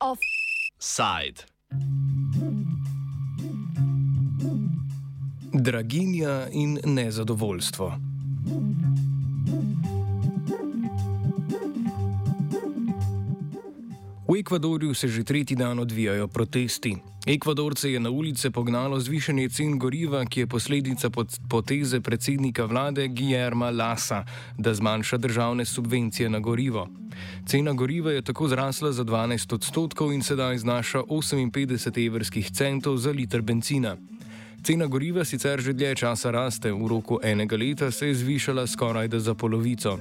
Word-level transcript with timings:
Offside. 0.00 1.44
Draginja 5.52 6.48
in 6.52 6.78
nezadovoljstvo. 6.84 7.92
V 14.28 14.38
Ekvadorju 14.38 14.94
se 14.94 15.08
že 15.08 15.24
tretji 15.24 15.56
dan 15.56 15.78
odvijajo 15.78 16.28
protesti. 16.28 16.96
Ekvadorce 17.28 17.92
je 17.92 18.00
na 18.00 18.10
ulice 18.10 18.50
pognalo 18.50 19.00
zvišanje 19.00 19.48
cen 19.48 19.78
goriva, 19.78 20.24
ki 20.24 20.40
je 20.40 20.46
posledica 20.46 21.10
poteze 21.48 22.00
predsednika 22.00 22.64
vlade 22.64 23.08
Guillerma 23.08 23.68
Lasa, 23.70 24.24
da 24.58 24.74
zmanjša 24.74 25.16
državne 25.16 25.64
subvencije 25.64 26.30
na 26.30 26.40
gorivo. 26.40 26.88
Cena 27.46 27.72
goriva 27.72 28.12
je 28.12 28.22
tako 28.22 28.48
zrasla 28.48 28.92
za 28.92 29.04
12 29.04 29.54
odstotkov 29.54 30.12
in 30.12 30.22
sedaj 30.22 30.58
znaša 30.58 31.02
58 31.02 32.06
evrskih 32.06 32.50
centov 32.50 32.96
za 32.96 33.10
liter 33.10 33.42
benzina. 33.42 33.96
Cena 34.64 34.86
goriva 34.86 35.24
sicer 35.24 35.60
že 35.60 35.72
dlje 35.72 35.94
časa 35.94 36.30
raste, 36.30 36.72
v 36.72 36.88
roku 36.88 37.20
enega 37.22 37.56
leta 37.56 37.90
se 37.90 38.08
je 38.08 38.14
zvišala 38.14 38.66
skoraj 38.66 39.08
za 39.12 39.34
polovico. 39.34 39.98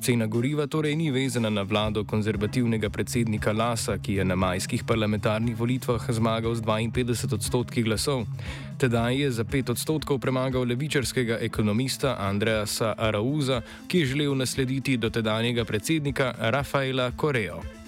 Cena 0.00 0.26
goriva 0.26 0.66
torej 0.66 0.96
ni 0.96 1.10
vezana 1.10 1.50
na 1.50 1.62
vlado 1.62 2.04
konzervativnega 2.04 2.88
predsednika 2.90 3.52
Lasa, 3.52 3.98
ki 3.98 4.14
je 4.14 4.24
na 4.24 4.36
majskih 4.36 4.84
parlamentarnih 4.84 5.56
volitvah 5.56 6.00
zmagal 6.08 6.54
z 6.56 6.62
52 6.64 7.34
odstotki 7.34 7.82
glasov. 7.82 8.24
Tedaj 8.80 9.20
je 9.20 9.30
za 9.30 9.44
5 9.44 9.76
odstotkov 9.76 10.18
premagal 10.18 10.64
levičarskega 10.64 11.36
ekonomista 11.44 12.16
Andreasa 12.16 12.94
Arauza, 12.96 13.60
ki 13.88 13.98
je 13.98 14.06
želel 14.06 14.32
naslediti 14.36 14.96
dotedanjega 14.96 15.64
predsednika 15.64 16.32
Rafaela 16.38 17.12
Koreo. 17.12 17.79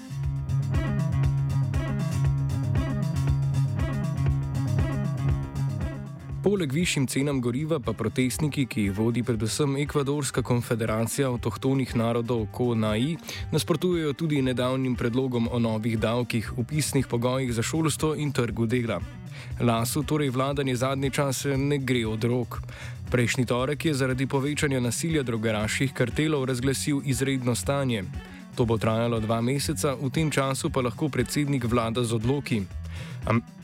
Poleg 6.42 6.72
višjim 6.74 7.04
cenam 7.06 7.40
goriva 7.40 7.76
pa 7.78 7.92
protestniki, 7.94 8.64
ki 8.66 8.86
jih 8.88 8.94
vodi 8.96 9.22
predvsem 9.22 9.76
Ekvadorska 9.84 10.42
konfederacija 10.42 11.28
avtohtonih 11.30 11.92
narodov 11.94 12.48
KONAI, 12.56 13.12
nasprotujejo 13.52 14.16
tudi 14.18 14.40
nedavnim 14.42 14.96
predlogom 14.98 15.46
o 15.52 15.60
novih 15.62 15.94
davkih, 16.02 16.50
upisnih 16.58 17.06
pogojih 17.06 17.54
za 17.54 17.62
šolstvo 17.62 18.16
in 18.18 18.34
trgu 18.34 18.66
dela. 18.66 18.98
Lasu 19.60 20.02
torej 20.02 20.34
vladanje 20.34 20.76
zadnje 20.82 21.10
čase 21.10 21.56
ne 21.56 21.78
gre 21.78 22.02
od 22.10 22.24
rok. 22.24 22.58
Prejšnji 23.10 23.46
torek 23.46 23.84
je 23.84 23.94
zaradi 23.94 24.26
povečanja 24.26 24.80
nasilja 24.80 25.22
drogeraških 25.22 25.94
kartelov 25.94 26.44
razglasil 26.50 27.04
izredno 27.04 27.54
stanje. 27.54 28.02
To 28.56 28.64
bo 28.66 28.78
trajalo 28.78 29.20
dva 29.20 29.40
meseca, 29.40 29.94
v 29.94 30.10
tem 30.10 30.30
času 30.30 30.74
pa 30.74 30.82
lahko 30.82 31.08
predsednik 31.08 31.64
vlada 31.64 32.02
z 32.02 32.18
odloki. 32.18 32.64
Am 33.30 33.61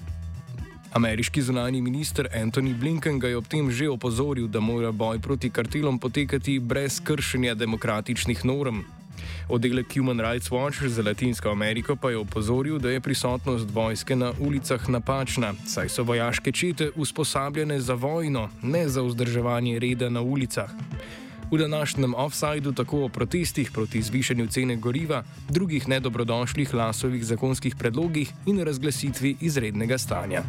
Ameriški 0.92 1.42
zunani 1.42 1.81
minister 1.83 2.28
Antony 2.42 2.75
Blinken 2.75 3.19
ga 3.19 3.28
je 3.28 3.36
ob 3.36 3.48
tem 3.48 3.70
že 3.70 3.89
opozoril, 3.89 4.48
da 4.48 4.61
mora 4.61 4.92
boj 4.92 5.19
proti 5.19 5.50
kartelom 5.50 5.98
potekati 5.98 6.58
brez 6.58 7.00
kršenja 7.05 7.55
demokratičnih 7.55 8.45
norm. 8.45 8.80
Oddelek 9.48 9.92
Human 9.95 10.20
Rights 10.20 10.48
Watch 10.50 10.86
za 10.86 11.03
Latinsko 11.03 11.50
Ameriko 11.50 11.97
pa 11.97 12.11
je 12.11 12.17
opozoril, 12.17 12.78
da 12.78 12.91
je 12.91 13.00
prisotnost 13.00 13.69
vojske 13.72 14.17
na 14.17 14.33
ulicah 14.41 14.89
napačna, 14.89 15.55
saj 15.67 15.89
so 15.89 16.03
vojaške 16.03 16.53
čete 16.53 16.91
usposabljene 16.97 17.80
za 17.80 17.95
vojno, 17.95 18.48
ne 18.62 18.89
za 18.89 19.02
vzdrževanje 19.02 19.78
reda 19.78 20.08
na 20.08 20.20
ulicah. 20.20 20.70
V 21.50 21.58
današnjem 21.58 22.14
offsajdu 22.14 22.73
tako 22.73 23.05
o 23.05 23.08
protestih 23.08 23.70
proti 23.73 24.02
zvišanju 24.02 24.47
cene 24.47 24.77
goriva, 24.77 25.23
drugih 25.48 25.89
nedobrodošlih 25.89 26.74
lasovih 26.74 27.24
zakonskih 27.24 27.77
predlogih 27.77 28.33
in 28.46 28.61
razglasitvi 28.61 29.36
izrednega 29.40 29.98
stanja. 29.98 30.42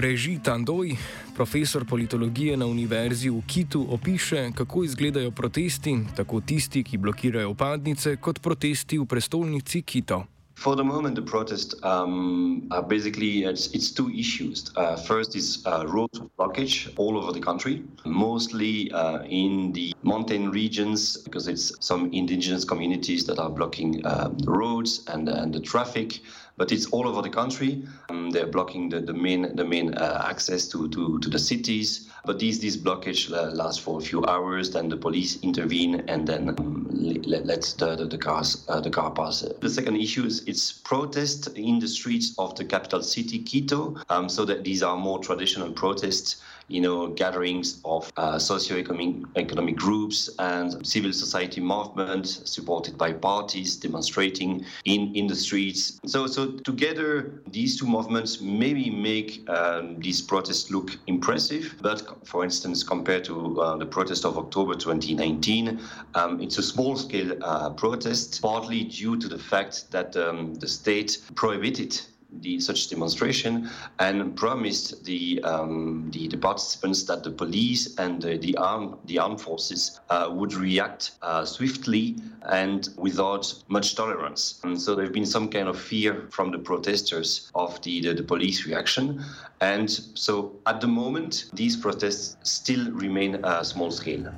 Reži 0.00 0.38
Tandoj, 0.38 0.96
profesor 1.34 1.84
politologije 1.84 2.56
na 2.56 2.66
Univerzi 2.66 3.30
v 3.30 3.42
Kitu, 3.46 3.86
opiše, 3.90 4.50
kako 4.54 4.84
izgledajo 4.84 5.30
protesti, 5.30 5.98
tako 6.16 6.40
tisti, 6.40 6.84
ki 6.84 6.98
blokirajo 6.98 7.50
upadnice, 7.50 8.16
kot 8.16 8.38
protesti 8.38 8.98
v 8.98 9.06
prestolnici 9.06 9.82
Kito. 9.82 10.22
For 10.58 10.76
the 10.76 10.84
moment, 10.84 11.14
the 11.14 11.22
protests 11.22 11.74
um, 11.82 12.66
are 12.70 12.82
basically 12.82 13.44
it's, 13.44 13.70
it's 13.74 13.92
two 13.92 14.10
issues. 14.10 14.70
Uh, 14.76 14.96
first 14.96 15.36
is 15.36 15.62
uh, 15.66 15.84
road 15.86 16.10
blockage 16.36 16.92
all 16.96 17.16
over 17.16 17.32
the 17.32 17.40
country, 17.40 17.82
mostly 18.04 18.90
uh, 18.92 19.22
in 19.22 19.72
the 19.72 19.94
mountain 20.02 20.50
regions 20.50 21.16
because 21.16 21.46
it's 21.46 21.72
some 21.80 22.10
indigenous 22.12 22.64
communities 22.64 23.24
that 23.26 23.38
are 23.38 23.50
blocking 23.50 24.04
uh, 24.04 24.30
the 24.36 24.50
roads 24.50 25.04
and, 25.08 25.28
and 25.28 25.54
the 25.54 25.60
traffic. 25.60 26.20
But 26.58 26.72
it's 26.72 26.86
all 26.86 27.08
over 27.08 27.22
the 27.22 27.30
country. 27.30 27.86
Um, 28.10 28.30
they're 28.30 28.46
blocking 28.46 28.90
the, 28.90 29.00
the 29.00 29.14
main 29.14 29.56
the 29.56 29.64
main 29.64 29.94
uh, 29.94 30.26
access 30.28 30.68
to, 30.68 30.88
to, 30.90 31.18
to 31.20 31.30
the 31.30 31.38
cities. 31.38 32.10
But 32.26 32.38
these 32.38 32.60
this 32.60 32.76
blockage 32.76 33.32
uh, 33.32 33.52
lasts 33.54 33.80
for 33.82 33.98
a 33.98 34.02
few 34.02 34.26
hours. 34.26 34.70
Then 34.70 34.88
the 34.88 34.96
police 34.96 35.38
intervene 35.42 36.00
and 36.08 36.26
then 36.26 36.50
um, 36.50 36.86
let, 36.90 37.46
the, 37.78 37.96
the, 37.96 38.04
the 38.04 38.18
cars 38.18 38.66
the 38.66 38.90
car 38.90 39.10
pass. 39.12 39.44
The 39.60 39.70
second 39.70 39.96
issue 39.96 40.24
is 40.24 40.42
it's 40.46 40.72
protest 40.72 41.48
in 41.56 41.78
the 41.78 41.88
streets 41.88 42.34
of 42.38 42.56
the 42.56 42.64
capital 42.64 43.02
city, 43.02 43.38
Quito. 43.38 43.96
Um, 44.10 44.28
so 44.28 44.44
that 44.44 44.64
these 44.64 44.82
are 44.82 44.96
more 44.96 45.20
traditional 45.20 45.70
protests, 45.72 46.42
you 46.68 46.80
know, 46.80 47.08
gatherings 47.08 47.80
of 47.84 48.12
uh, 48.16 48.38
socio-economic 48.38 49.16
economic 49.36 49.76
groups 49.76 50.30
and 50.38 50.86
civil 50.86 51.12
society 51.12 51.60
movements 51.60 52.42
supported 52.50 52.96
by 52.96 53.12
parties 53.12 53.76
demonstrating 53.76 54.64
in, 54.84 55.14
in 55.14 55.26
the 55.26 55.34
streets. 55.34 55.98
So, 56.06 56.26
so 56.26 56.52
together, 56.58 57.42
these 57.46 57.78
two 57.78 57.86
movements 57.86 58.40
maybe 58.40 58.90
make 58.90 59.48
um, 59.48 59.98
these 60.00 60.20
protests 60.20 60.70
look 60.70 60.98
impressive. 61.06 61.74
But 61.80 62.26
for 62.26 62.44
instance, 62.44 62.82
compared 62.82 63.24
to 63.24 63.60
uh, 63.60 63.76
the 63.76 63.86
protest 63.86 64.24
of 64.24 64.36
October 64.38 64.74
2019, 64.74 65.80
um, 66.14 66.40
it's 66.40 66.58
a 66.58 66.62
small-scale 66.62 67.38
uh, 67.42 67.70
protest, 67.70 68.40
partly 68.42 68.84
due 68.84 69.16
to 69.18 69.28
the 69.28 69.38
fact 69.38 69.90
that 69.90 70.16
um, 70.16 70.54
the 70.54 70.68
state 70.68 71.18
prohibited 71.34 72.00
the, 72.40 72.60
such 72.60 72.88
demonstration 72.88 73.68
and 73.98 74.36
promised 74.36 75.04
the, 75.04 75.42
um, 75.44 76.08
the, 76.12 76.28
the 76.28 76.36
participants 76.36 77.04
that 77.04 77.24
the 77.24 77.30
police 77.30 77.96
and 77.98 78.22
the, 78.22 78.36
the, 78.38 78.56
arm, 78.56 78.98
the 79.06 79.18
armed 79.18 79.40
forces 79.40 80.00
uh, 80.10 80.28
would 80.30 80.54
react 80.54 81.12
uh, 81.22 81.44
swiftly 81.44 82.16
and 82.48 82.90
without 82.96 83.52
much 83.68 83.94
tolerance. 83.94 84.60
And 84.64 84.80
so 84.80 84.94
there's 84.94 85.10
been 85.10 85.26
some 85.26 85.48
kind 85.48 85.68
of 85.68 85.78
fear 85.78 86.28
from 86.30 86.50
the 86.50 86.58
protesters 86.58 87.50
of 87.54 87.80
the, 87.82 88.00
the, 88.00 88.14
the 88.14 88.22
police 88.22 88.66
reaction. 88.66 89.24
And 89.60 89.90
so 89.90 90.56
at 90.66 90.80
the 90.80 90.88
moment, 90.88 91.50
these 91.54 91.76
protests 91.76 92.36
still 92.42 92.90
remain 92.92 93.44
uh, 93.44 93.62
small 93.62 93.90
scale. 93.90 94.32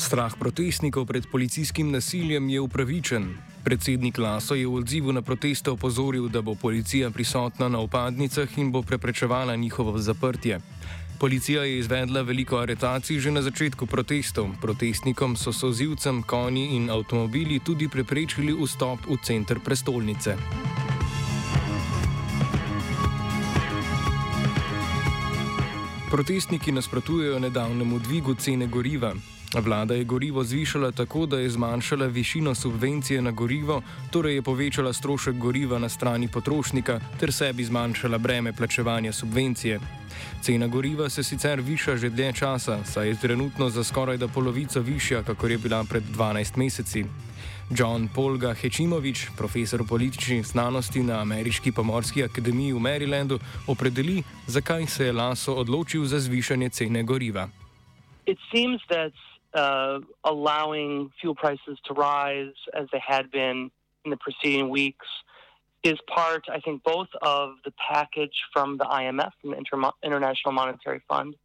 Strah 0.00 0.32
protestnikov 0.32 1.12
pred 1.12 1.28
policijskim 1.28 1.90
nasiljem 1.92 2.48
je 2.48 2.60
upravičen. 2.60 3.49
Predsednik 3.64 4.18
Laso 4.18 4.54
je 4.54 4.66
v 4.66 4.74
odzivu 4.80 5.12
na 5.12 5.22
proteste 5.22 5.70
opozoril, 5.70 6.28
da 6.28 6.40
bo 6.42 6.54
policija 6.54 7.10
prisotna 7.10 7.68
na 7.68 7.78
upadnicah 7.78 8.58
in 8.58 8.72
bo 8.72 8.82
preprečevala 8.82 9.56
njihovo 9.56 9.98
zaprtje. 9.98 10.60
Policija 11.20 11.64
je 11.64 11.78
izvedla 11.78 12.22
veliko 12.22 12.56
aretacij 12.58 13.18
že 13.20 13.30
na 13.30 13.42
začetku 13.42 13.86
protestov. 13.86 14.48
Protestnikom 14.60 15.36
so 15.36 15.52
sozivcem, 15.52 16.22
konji 16.22 16.76
in 16.76 16.90
avtomobili 16.90 17.60
tudi 17.60 17.88
preprečili 17.88 18.56
vstop 18.56 19.04
v 19.04 19.16
center 19.22 19.60
prestolnice. 19.60 20.36
Protestniki 26.10 26.72
nasprotujejo 26.72 27.38
nedavnemu 27.38 27.98
dvigu 27.98 28.34
cene 28.34 28.66
goriva. 28.66 29.12
Vlada 29.58 29.94
je 29.94 30.04
gorivo 30.04 30.44
zvišala 30.44 30.92
tako, 30.92 31.26
da 31.26 31.38
je 31.38 31.50
zmanjšala 31.50 32.06
višino 32.06 32.54
subvencije 32.54 33.22
na 33.22 33.30
gorivo, 33.30 33.82
torej 34.10 34.34
je 34.34 34.42
povečala 34.42 34.92
strošek 34.92 35.34
goriva 35.34 35.78
na 35.78 35.88
strani 35.88 36.28
potrošnika 36.28 37.00
ter 37.20 37.32
sebi 37.32 37.64
zmanjšala 37.64 38.18
breme 38.18 38.52
plačevanja 38.52 39.12
subvencije. 39.12 39.80
Cena 40.42 40.66
goriva 40.66 41.08
se 41.08 41.22
sicer 41.22 41.60
viša 41.60 41.96
že 41.96 42.10
dlje 42.10 42.32
časa, 42.32 42.84
saj 42.84 43.08
je 43.08 43.20
trenutno 43.20 43.70
za 43.70 43.84
skoraj 43.84 44.16
da 44.16 44.28
polovico 44.28 44.80
višja, 44.80 45.22
kakor 45.22 45.50
je 45.50 45.58
bila 45.58 45.84
pred 45.84 46.02
12 46.16 46.56
meseci. 46.56 47.04
John 47.70 48.08
Polga 48.14 48.54
Hečimovič, 48.54 49.26
profesor 49.36 49.84
političnih 49.88 50.46
znanosti 50.46 51.02
na 51.02 51.20
Ameriški 51.20 51.72
pomorski 51.72 52.24
akademiji 52.24 52.72
v 52.72 52.78
Marylandu, 52.78 53.38
opredeli, 53.66 54.22
zakaj 54.46 54.86
se 54.86 55.06
je 55.06 55.12
Laso 55.12 55.54
odločil 55.54 56.04
za 56.04 56.20
zvišanje 56.20 56.68
cene 56.68 57.02
goriva. 57.02 57.48
It 58.26 58.38
seems 58.52 58.80
that 58.88 59.12
uh, 59.54 60.00
allowing 60.24 61.10
fuel 61.20 61.34
prices 61.34 61.78
to 61.84 61.94
rise 61.94 62.54
as 62.74 62.86
they 62.92 63.02
had 63.04 63.30
been 63.30 63.70
in 64.04 64.10
the 64.10 64.16
preceding 64.16 64.68
weeks 64.68 65.06
is 65.82 65.98
part, 66.06 66.44
I 66.50 66.60
think, 66.60 66.82
both 66.82 67.08
of 67.22 67.54
the 67.64 67.72
package 67.72 68.44
from 68.52 68.76
the 68.76 68.84
IMF, 68.84 69.30
from 69.40 69.52
the 69.52 69.56
Inter- 69.56 69.90
International 70.02 70.52
Monetary 70.52 71.00
Fund, 71.08 71.36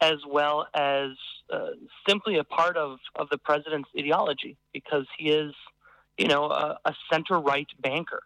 as 0.00 0.18
well 0.28 0.66
as 0.74 1.10
uh, 1.50 1.68
simply 2.06 2.36
a 2.36 2.44
part 2.44 2.76
of, 2.76 2.98
of 3.16 3.28
the 3.30 3.38
president's 3.38 3.88
ideology, 3.98 4.56
because 4.72 5.06
he 5.16 5.30
is, 5.30 5.54
you 6.18 6.28
know, 6.28 6.44
a, 6.50 6.78
a 6.84 6.94
center-right 7.10 7.68
banker, 7.80 8.22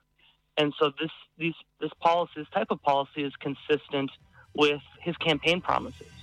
and 0.56 0.72
so 0.78 0.90
this 0.98 1.10
these 1.38 1.54
this 1.80 1.90
policy, 2.00 2.32
this 2.36 2.48
type 2.52 2.68
of 2.70 2.82
policy, 2.82 3.22
is 3.22 3.32
consistent 3.36 4.10
with 4.54 4.80
his 5.00 5.16
campaign 5.18 5.60
promises. 5.60 6.15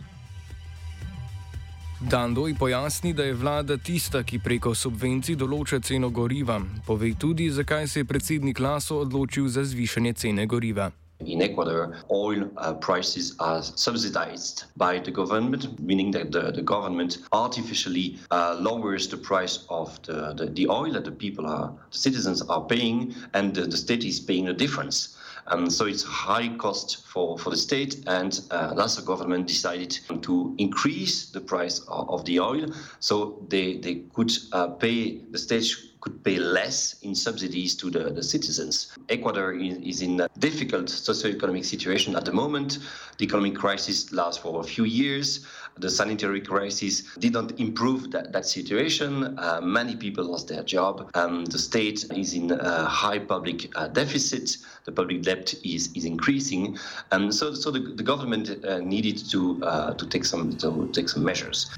Dandoj 2.09 2.55
pojasni, 2.59 3.13
da 3.13 3.23
je 3.23 3.33
vlada 3.33 3.77
tista, 3.77 4.23
ki 4.27 4.41
preko 4.43 4.73
subvencij 4.75 5.37
določa 5.39 5.77
ceno 5.79 6.09
goriva. 6.11 6.57
Pove 6.83 7.13
tudi, 7.15 7.47
zakaj 7.47 7.87
se 7.87 8.01
je 8.01 8.07
predsednik 8.09 8.59
Laso 8.59 8.97
odločil 9.05 9.47
za 9.47 9.63
zvišanje 9.63 10.13
cene 10.13 10.45
goriva. 10.45 10.89
In 11.23 11.41
Ecuador, 11.41 11.95
oil 12.09 12.43
uh, 12.57 12.73
prices 12.73 13.31
are 13.39 13.63
subsidized 13.63 14.65
by 14.75 14.99
the 14.99 15.11
government, 15.11 15.79
meaning 15.79 16.11
that 16.11 16.33
the, 16.33 16.51
the 16.51 16.61
government 16.61 17.19
artificially 17.31 18.19
uh, 18.31 18.57
lowers 18.59 19.07
the 19.07 19.17
price 19.17 19.63
of 19.69 19.95
the, 20.03 20.33
the, 20.35 20.47
the, 20.47 20.67
oil 20.67 20.91
that 20.91 21.05
the 21.05 21.11
people 21.11 21.47
are, 21.47 21.71
the 21.91 21.97
citizens 21.97 22.41
are 22.41 22.65
paying, 22.65 23.15
and 23.33 23.55
the, 23.55 23.61
the 23.61 23.77
state 23.77 24.03
is 24.03 24.19
paying 24.19 24.45
the 24.45 24.53
difference. 24.53 25.15
Um, 25.47 25.69
so 25.69 25.85
it's 25.85 26.03
high 26.03 26.55
cost 26.57 27.05
for, 27.05 27.37
for 27.37 27.49
the 27.49 27.57
state, 27.57 28.03
and 28.07 28.39
uh, 28.51 28.73
government 29.05 29.47
decided 29.47 29.99
to 30.21 30.55
increase 30.57 31.29
the 31.31 31.41
price 31.41 31.79
of, 31.87 32.09
of 32.09 32.25
the 32.25 32.39
oil, 32.39 32.67
so 32.99 33.45
they 33.49 33.77
they 33.77 34.03
could 34.13 34.31
uh, 34.51 34.67
pay 34.67 35.17
the 35.31 35.37
state 35.37 35.65
could 36.03 36.21
pay 36.21 36.37
less 36.37 36.99
in 37.03 37.15
subsidies 37.15 37.77
to 37.77 37.89
the, 37.89 38.09
the 38.11 38.21
citizens. 38.21 38.91
Ecuador 39.07 39.53
is, 39.53 39.77
is 39.77 40.01
in 40.01 40.19
a 40.19 40.27
difficult 40.37 40.87
socioeconomic 40.87 41.63
situation 41.63 42.13
at 42.17 42.25
the 42.25 42.33
moment. 42.33 42.79
The 43.17 43.23
economic 43.23 43.55
crisis 43.55 44.11
lasts 44.11 44.41
for 44.43 44.59
a 44.59 44.63
few 44.63 44.83
years. 44.83 45.45
The 45.79 45.89
sanitary 45.89 46.41
crisis 46.41 47.03
did 47.19 47.31
not 47.31 47.57
improve 47.57 48.11
that, 48.11 48.33
that 48.33 48.45
situation. 48.45 49.39
Uh, 49.39 49.61
many 49.63 49.95
people 49.95 50.25
lost 50.25 50.49
their 50.49 50.63
job. 50.63 51.09
Um, 51.13 51.45
the 51.45 51.57
state 51.57 52.03
is 52.13 52.33
in 52.33 52.51
a 52.51 52.83
high 52.83 53.19
public 53.19 53.71
uh, 53.77 53.87
deficit. 53.87 54.57
The 54.83 54.91
public 54.91 55.21
debt 55.21 55.53
is, 55.63 55.89
is 55.95 56.03
increasing. 56.03 56.77
And 57.13 57.33
so, 57.33 57.53
so 57.53 57.71
the, 57.71 57.79
the 57.79 58.03
government 58.03 58.65
uh, 58.65 58.79
needed 58.79 59.17
to, 59.31 59.63
uh, 59.63 59.93
to, 59.93 60.05
take 60.05 60.25
some, 60.25 60.57
to 60.57 60.89
take 60.91 61.07
some 61.07 61.23
measures. 61.23 61.71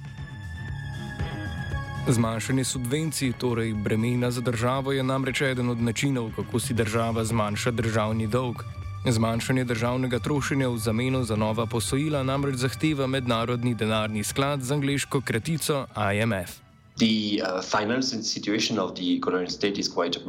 Zmanjšanje 2.06 2.64
subvencij, 2.64 3.34
torej 3.38 3.74
bremena 3.74 4.32
za 4.32 4.42
državo, 4.42 4.92
je 4.92 5.04
namreč 5.04 5.42
eden 5.42 5.70
od 5.70 5.82
načinov, 5.82 6.30
kako 6.36 6.60
si 6.60 6.74
država 6.74 7.24
zmanjša 7.26 7.72
državni 7.72 8.28
dolg. 8.28 8.62
Zmanjšanje 9.10 9.64
državnega 9.64 10.20
trošenja 10.20 10.70
v 10.70 10.78
zameno 10.78 11.24
za 11.24 11.36
nova 11.36 11.66
posojila 11.66 12.24
namreč 12.24 12.56
zahteva 12.56 13.08
mednarodni 13.08 13.74
denarni 13.76 14.24
sklad 14.24 14.62
z 14.62 14.72
angliško 14.72 15.22
kratico 15.22 15.88
IMF. 16.14 16.62
The 16.98 17.42
uh, 17.42 17.62
financial 17.62 18.22
situation 18.22 18.80
of 18.80 18.94
the 18.94 19.18
Ecuadorian 19.18 19.50
state 19.50 19.80
is 19.80 19.90
quite 19.90 20.20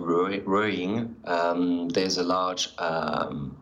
worrying. 0.47 1.15
Um, 1.29 1.89
there's 1.89 2.17
a 2.19 2.25
large 2.25 2.69
um, 2.79 3.53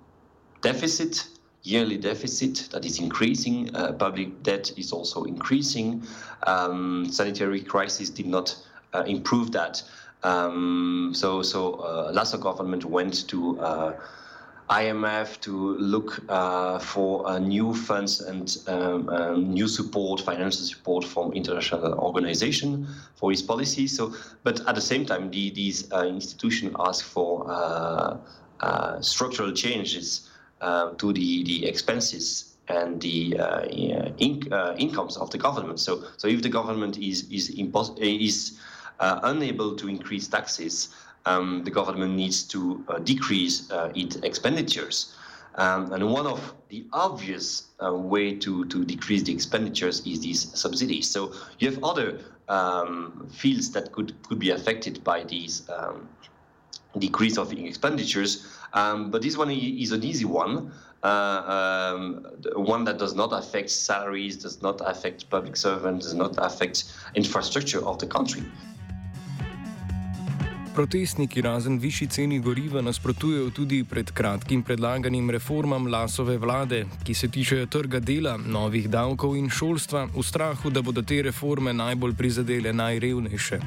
deficit 0.63 1.34
yearly 1.65 1.97
deficit 1.97 2.69
that 2.71 2.85
is 2.85 3.01
increasing. 3.01 3.75
Uh, 3.75 3.93
public 3.93 4.43
debt 4.43 4.71
is 4.77 4.93
also 4.93 5.25
increasing. 5.25 6.07
Um, 6.47 7.09
sanitary 7.11 7.63
crisis 7.63 8.11
did 8.11 8.27
not 8.27 8.55
uh, 8.93 9.03
improve 9.07 9.51
that. 9.53 9.83
Um, 10.23 11.13
so, 11.15 11.43
so 11.43 11.75
uh, 11.75 12.13
Lasso 12.13 12.39
government 12.39 12.85
went 12.85 13.27
to 13.29 13.59
uh, 13.61 13.95
IMF 14.71 15.41
to 15.41 15.77
look 15.77 16.21
uh, 16.29 16.79
for 16.79 17.27
uh, 17.27 17.39
new 17.39 17.75
funds 17.75 18.21
and 18.21 18.57
um, 18.67 19.09
um, 19.09 19.53
new 19.53 19.69
support, 19.69 20.21
financial 20.21 20.63
support 20.63 21.05
from 21.05 21.33
international 21.33 21.95
organization 21.95 22.87
for 23.15 23.31
his 23.31 23.43
policy. 23.43 23.87
So, 23.87 24.15
but 24.43 24.67
at 24.67 24.75
the 24.75 24.81
same 24.81 25.07
time, 25.07 25.31
the, 25.31 25.51
these 25.51 25.91
institutions 25.93 26.75
ask 26.79 27.05
for 27.05 28.21
structural 29.01 29.53
changes 29.53 30.31
uh, 30.65 30.95
to 30.95 31.13
the, 31.13 31.45
the 31.45 31.67
expenses 31.67 32.57
and 32.69 33.01
the 33.03 33.39
uh, 33.39 33.65
in, 33.67 34.43
uh, 34.51 34.75
incomes 34.79 35.19
of 35.19 35.31
the 35.31 35.37
government. 35.37 35.79
So, 35.79 36.03
so 36.17 36.27
if 36.27 36.41
the 36.41 36.49
government 36.49 36.97
is 36.97 37.31
is, 37.31 37.55
impos- 37.55 37.99
is 38.01 38.59
uh, 38.99 39.21
unable 39.25 39.77
to 39.77 39.89
increase 39.89 40.27
taxes, 40.27 40.89
um, 41.27 41.65
the 41.65 41.71
government 41.71 42.15
needs 42.15 42.45
to 42.45 42.83
uh, 42.89 42.99
decrease 42.99 43.71
uh, 43.71 43.93
its 43.95 44.17
expenditures. 44.17 45.15
Um, 45.57 45.93
and 45.93 46.11
one 46.11 46.27
of 46.27 46.41
the 46.69 46.87
obvious 46.93 47.69
way 47.81 48.35
to, 48.37 48.65
to 48.65 48.85
decrease 48.85 49.23
the 49.23 49.33
expenditures 49.33 50.05
is 50.07 50.21
these 50.21 50.59
subsidies. 50.59 51.09
So 51.09 51.33
you 51.61 51.71
have 51.71 51.85
other 51.85 52.19
um, 52.49 53.29
fields 53.31 53.71
that 53.73 53.93
could, 53.93 54.15
could 54.27 54.41
be 54.41 54.51
affected 54.51 55.05
by 55.05 55.23
these 55.25 55.69
um, 55.69 56.09
decrease 56.99 57.39
of 57.39 57.53
expenditures. 57.53 58.47
Um, 58.73 59.11
but 59.11 59.23
this 59.23 59.37
one 59.37 59.51
is 59.51 59.93
an 59.93 60.03
easy 60.03 60.25
one, 60.25 60.71
uh, 61.03 61.93
um, 61.97 62.27
one 62.57 62.85
that 62.85 62.99
does 62.99 63.15
not 63.15 63.33
affect 63.33 63.71
salaries, 63.71 64.37
does 64.37 64.63
not 64.63 64.81
affect 64.85 65.29
public 65.31 65.57
servants, 65.57 66.07
does 66.07 66.15
not 66.15 66.35
affect 66.39 66.85
infrastructure 67.15 67.85
of 67.87 67.99
the 67.99 68.07
country. 68.07 68.43
Protestniki 70.75 71.41
razen 71.41 71.79
višji 71.79 72.07
ceni 72.09 72.39
goriva 72.43 72.81
nasprotujejo 72.83 73.51
tudi 73.55 73.85
pred 73.85 74.11
kratkim 74.11 74.63
predlaganim 74.63 75.31
reformam 75.31 75.87
lasove 75.87 76.35
vlade, 76.39 76.81
ki 77.05 77.15
se 77.15 77.29
tičejo 77.29 77.67
trga 77.67 78.01
dela, 78.01 78.35
novih 78.37 78.89
davkov 78.91 79.37
in 79.39 79.47
šolstva, 79.51 80.09
v 80.17 80.23
strahu, 80.23 80.71
da 80.71 80.83
bodo 80.83 81.03
te 81.03 81.23
reforme 81.23 81.73
najbolj 81.73 82.17
prizadele 82.19 82.73
najrevnejše. 82.73 83.61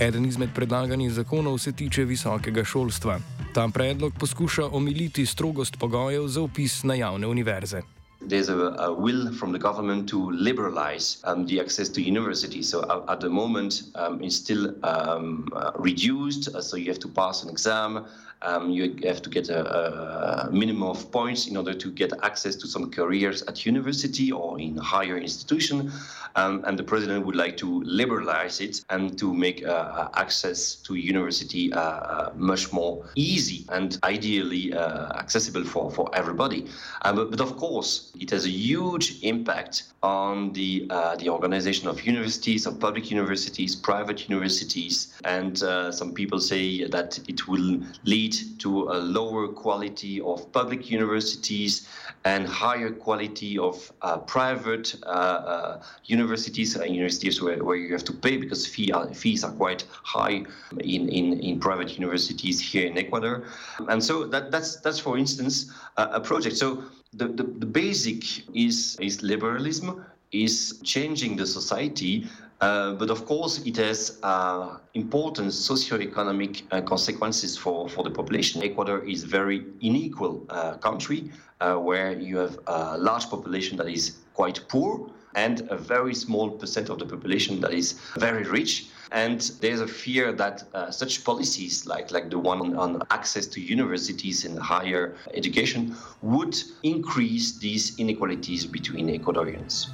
Eden 0.00 0.26
izmed 0.26 0.50
predlaganih 0.54 1.12
zakonov 1.12 1.58
se 1.58 1.72
tiče 1.72 2.04
visokega 2.04 2.64
šolstva. 2.64 3.18
Ta 3.54 3.68
predlog 3.68 4.12
poskuša 4.20 4.66
omiliti 4.66 5.26
strogost 5.26 5.78
pogojev 5.78 6.28
za 6.28 6.40
upis 6.40 6.82
na 6.82 6.94
javne 6.94 7.26
univerze. 7.26 7.95
There's 8.20 8.48
a, 8.48 8.56
a, 8.56 8.92
will 8.92 9.32
from 9.32 9.52
the 9.52 9.58
government 9.58 10.08
to 10.08 10.30
liberalize 10.30 11.18
um, 11.24 11.46
the 11.46 11.60
access 11.60 11.88
to 11.90 12.02
universities. 12.02 12.68
So 12.68 13.04
at 13.08 13.20
the 13.20 13.28
moment, 13.28 13.82
um, 13.94 14.22
it's 14.22 14.36
still 14.36 14.74
um, 14.84 15.48
uh, 15.52 15.72
reduced. 15.76 16.54
Uh, 16.54 16.62
so 16.62 16.76
you 16.76 16.86
have 16.88 16.98
to 17.00 17.08
pass 17.08 17.42
an 17.42 17.50
exam. 17.50 18.06
Um, 18.42 18.70
you 18.70 18.94
have 19.04 19.22
to 19.22 19.30
get 19.30 19.48
a, 19.48 20.46
a, 20.46 20.50
minimum 20.52 20.82
of 20.82 21.10
points 21.10 21.46
in 21.46 21.56
order 21.56 21.72
to 21.72 21.90
get 21.90 22.12
access 22.22 22.54
to 22.56 22.66
some 22.68 22.90
careers 22.90 23.42
at 23.42 23.64
university 23.64 24.30
or 24.30 24.60
in 24.60 24.76
higher 24.76 25.16
institution. 25.16 25.90
Um, 26.36 26.62
and 26.66 26.78
the 26.78 26.84
president 26.84 27.24
would 27.24 27.34
like 27.34 27.56
to 27.58 27.82
liberalize 27.84 28.60
it 28.60 28.84
and 28.90 29.18
to 29.18 29.32
make 29.32 29.64
uh 29.64 30.08
access 30.14 30.74
to 30.76 30.94
university 30.94 31.72
uh, 31.72 31.80
uh, 31.80 32.32
much 32.36 32.74
more 32.74 33.06
easy 33.14 33.64
and 33.70 33.98
ideally 34.04 34.74
accessible 34.74 35.64
for, 35.64 35.90
for 35.90 36.10
everybody. 36.14 36.66
But, 37.02 37.30
but, 37.30 37.40
of 37.40 37.56
course, 37.56 38.12
it 38.20 38.30
has 38.30 38.46
a 38.46 38.50
huge 38.50 39.22
impact 39.22 39.84
on 40.02 40.52
the 40.52 40.86
the 41.18 41.28
organization 41.28 41.88
of 41.88 42.04
universities, 42.04 42.66
of 42.66 42.78
public 42.78 43.10
universities, 43.10 43.74
private 43.74 44.28
universities, 44.28 45.14
and 45.24 45.58
some 45.94 46.12
people 46.12 46.38
say 46.38 46.86
that 46.88 47.18
it 47.28 47.48
will 47.48 47.80
lead 48.04 48.34
to 48.58 48.84
a 48.90 48.98
lower 48.98 49.48
quality 49.48 50.20
of 50.20 50.50
public 50.52 50.90
universities 50.90 51.88
and 52.24 52.46
higher 52.46 52.90
quality 52.90 53.56
of 53.56 53.92
uh, 54.02 54.18
private 54.18 54.96
uh, 55.04 55.08
uh, 55.08 55.82
universities 56.04 56.76
uh, 56.76 56.82
universities 56.82 57.40
where, 57.40 57.62
where 57.62 57.76
you 57.76 57.92
have 57.92 58.04
to 58.04 58.12
pay 58.12 58.36
because 58.36 58.66
fee 58.66 58.90
are, 58.90 59.06
fees 59.14 59.44
are 59.44 59.52
quite 59.52 59.84
high 60.02 60.44
in, 60.80 61.08
in, 61.08 61.38
in 61.40 61.60
private 61.60 61.96
universities 61.96 62.60
here 62.60 62.86
in 62.86 62.98
Ecuador. 62.98 63.44
And 63.88 64.02
so 64.02 64.26
that, 64.26 64.50
that's, 64.50 64.76
that's 64.76 64.98
for 64.98 65.16
instance, 65.16 65.72
a 65.96 66.20
project. 66.20 66.56
So 66.56 66.82
the, 67.16 67.28
the, 67.28 67.42
the 67.42 67.66
basic 67.66 68.22
is, 68.54 68.96
is 69.00 69.22
liberalism, 69.22 70.04
is 70.32 70.80
changing 70.84 71.36
the 71.36 71.46
society 71.46 72.26
uh, 72.60 72.92
but 72.94 73.10
of 73.10 73.26
course, 73.26 73.58
it 73.66 73.76
has 73.76 74.18
uh, 74.22 74.78
important 74.94 75.52
socio-economic 75.52 76.62
uh, 76.70 76.80
consequences 76.80 77.56
for, 77.56 77.88
for 77.88 78.02
the 78.02 78.10
population. 78.10 78.62
Ecuador 78.62 79.04
is 79.04 79.24
a 79.24 79.26
very 79.26 79.66
unequal 79.82 80.44
uh, 80.48 80.74
country 80.78 81.30
uh, 81.60 81.74
where 81.74 82.18
you 82.18 82.38
have 82.38 82.58
a 82.66 82.96
large 82.96 83.28
population 83.28 83.76
that 83.76 83.88
is 83.88 84.16
quite 84.32 84.60
poor 84.68 85.10
and 85.36 85.68
a 85.70 85.76
very 85.76 86.14
small 86.14 86.50
percent 86.50 86.88
of 86.88 86.98
the 86.98 87.06
population 87.06 87.60
that 87.60 87.72
is 87.72 87.92
very 88.18 88.42
rich. 88.42 88.86
And 89.12 89.40
there's 89.60 89.80
a 89.80 89.86
fear 89.86 90.32
that 90.32 90.64
uh, 90.74 90.90
such 90.90 91.22
policies, 91.24 91.86
like, 91.86 92.10
like 92.10 92.28
the 92.28 92.38
one 92.38 92.76
on 92.76 93.02
access 93.10 93.46
to 93.48 93.60
universities 93.60 94.44
and 94.44 94.58
higher 94.58 95.14
education, 95.34 95.94
would 96.22 96.56
increase 96.82 97.58
these 97.58 97.96
inequalities 97.98 98.66
between 98.66 99.08
Ecuadorians. 99.08 99.86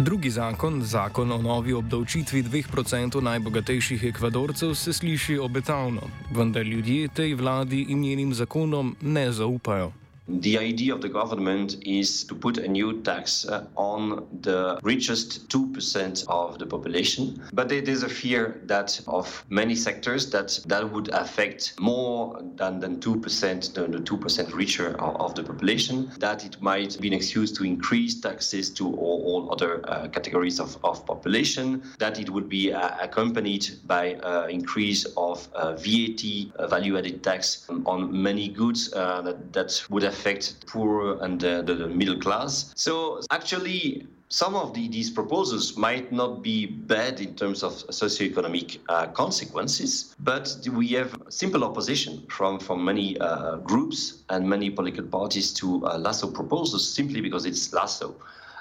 Drugi 0.00 0.30
zakon, 0.30 0.82
zakon 0.82 1.32
o 1.32 1.42
novi 1.42 1.72
obdavčitvi 1.72 2.42
2% 2.42 3.20
najbogatejših 3.20 4.04
ekvadorcev, 4.04 4.74
se 4.74 4.92
sliši 4.92 5.38
obetavno, 5.38 6.08
vendar 6.34 6.66
ljudje 6.66 7.08
tej 7.08 7.34
vladi 7.34 7.86
in 7.88 8.00
njenim 8.00 8.34
zakonom 8.34 8.96
ne 9.00 9.32
zaupajo. 9.32 9.92
The 10.26 10.56
idea 10.58 10.94
of 10.94 11.02
the 11.02 11.10
government 11.10 11.76
is 11.82 12.24
to 12.24 12.34
put 12.34 12.56
a 12.56 12.66
new 12.66 13.02
tax 13.02 13.44
uh, 13.44 13.66
on 13.76 14.26
the 14.40 14.78
richest 14.82 15.48
2% 15.50 16.24
of 16.28 16.58
the 16.58 16.64
population. 16.64 17.42
But 17.52 17.68
there 17.68 17.82
is 17.82 18.02
a 18.02 18.08
fear 18.08 18.62
that 18.64 18.98
of 19.06 19.44
many 19.50 19.74
sectors 19.74 20.30
that 20.30 20.58
that 20.66 20.90
would 20.90 21.08
affect 21.08 21.78
more 21.78 22.40
than, 22.56 22.80
than 22.80 23.00
2%, 23.00 23.74
the, 23.74 23.82
the 23.82 23.98
2% 23.98 24.54
richer 24.54 24.98
of, 24.98 25.34
the 25.34 25.42
population, 25.42 26.10
that 26.20 26.44
it 26.44 26.60
might 26.62 26.98
be 27.00 27.08
an 27.08 27.14
excuse 27.14 27.52
to 27.52 27.64
increase 27.64 28.20
taxes 28.20 28.70
to 28.70 28.86
all, 28.96 29.22
all 29.26 29.52
other 29.52 29.84
uh, 29.90 30.08
categories 30.08 30.58
of, 30.58 30.78
of 30.84 31.04
population, 31.04 31.82
that 31.98 32.18
it 32.18 32.30
would 32.30 32.48
be 32.48 32.72
uh, 32.72 32.96
accompanied 33.00 33.66
by 33.86 34.14
uh, 34.14 34.46
increase 34.48 35.04
of 35.16 35.48
uh, 35.54 35.74
VAT, 35.74 36.22
uh, 36.56 36.66
value-added 36.68 37.22
tax 37.22 37.66
on 37.84 38.10
many 38.22 38.48
goods 38.48 38.90
that, 38.90 39.52
that 39.52 39.84
would 39.90 40.13
affect 40.14 40.66
poor 40.66 40.94
and 41.24 41.40
the, 41.40 41.62
the, 41.68 41.74
the 41.74 41.88
middle 41.88 42.18
class. 42.26 42.72
So 42.76 43.20
actually, 43.30 44.06
some 44.28 44.54
of 44.56 44.74
the, 44.74 44.88
these 44.88 45.10
proposals 45.10 45.76
might 45.76 46.10
not 46.10 46.42
be 46.42 46.66
bad 46.66 47.20
in 47.20 47.34
terms 47.36 47.62
of 47.62 47.72
socioeconomic 48.02 48.78
uh, 48.88 49.06
consequences, 49.22 50.14
but 50.20 50.56
we 50.72 50.88
have 50.88 51.10
simple 51.28 51.62
opposition 51.62 52.24
from, 52.28 52.58
from 52.58 52.84
many 52.84 53.18
uh, 53.18 53.56
groups 53.70 54.24
and 54.30 54.48
many 54.48 54.70
political 54.70 55.04
parties 55.04 55.52
to 55.60 55.86
uh, 55.86 55.98
Lasso 55.98 56.26
proposals 56.40 56.84
simply 56.98 57.20
because 57.20 57.44
it's 57.46 57.72
Lasso. 57.72 58.16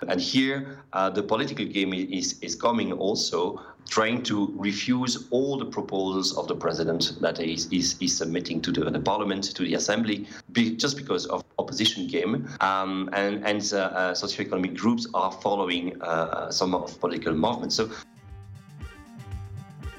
And 0.09 0.19
here, 0.19 0.79
uh, 0.93 1.09
the 1.09 1.23
political 1.23 1.65
game 1.65 1.93
is, 1.93 2.39
is 2.41 2.55
coming 2.55 2.93
also, 2.93 3.59
trying 3.89 4.23
to 4.23 4.53
refuse 4.55 5.27
all 5.29 5.57
the 5.57 5.65
proposals 5.65 6.37
of 6.37 6.47
the 6.47 6.55
president 6.55 7.17
that 7.21 7.39
is, 7.39 7.67
is, 7.71 7.95
is 7.99 8.17
submitting 8.17 8.61
to 8.61 8.71
the, 8.71 8.89
the, 8.89 8.99
parliament, 8.99 9.43
to 9.55 9.63
the 9.63 9.73
assembly, 9.75 10.27
be, 10.51 10.75
just 10.75 10.97
because 10.97 11.25
of 11.27 11.43
opposition 11.59 12.07
game. 12.07 12.47
Um, 12.61 13.09
and 13.13 13.45
and 13.45 13.61
uh, 13.73 13.77
uh, 13.77 14.13
socioeconomic 14.13 14.75
groups 14.77 15.07
are 15.13 15.31
following 15.31 16.01
uh, 16.01 16.49
some 16.49 16.73
of 16.73 16.99
political 16.99 17.33
movements. 17.33 17.75
So 17.75 17.89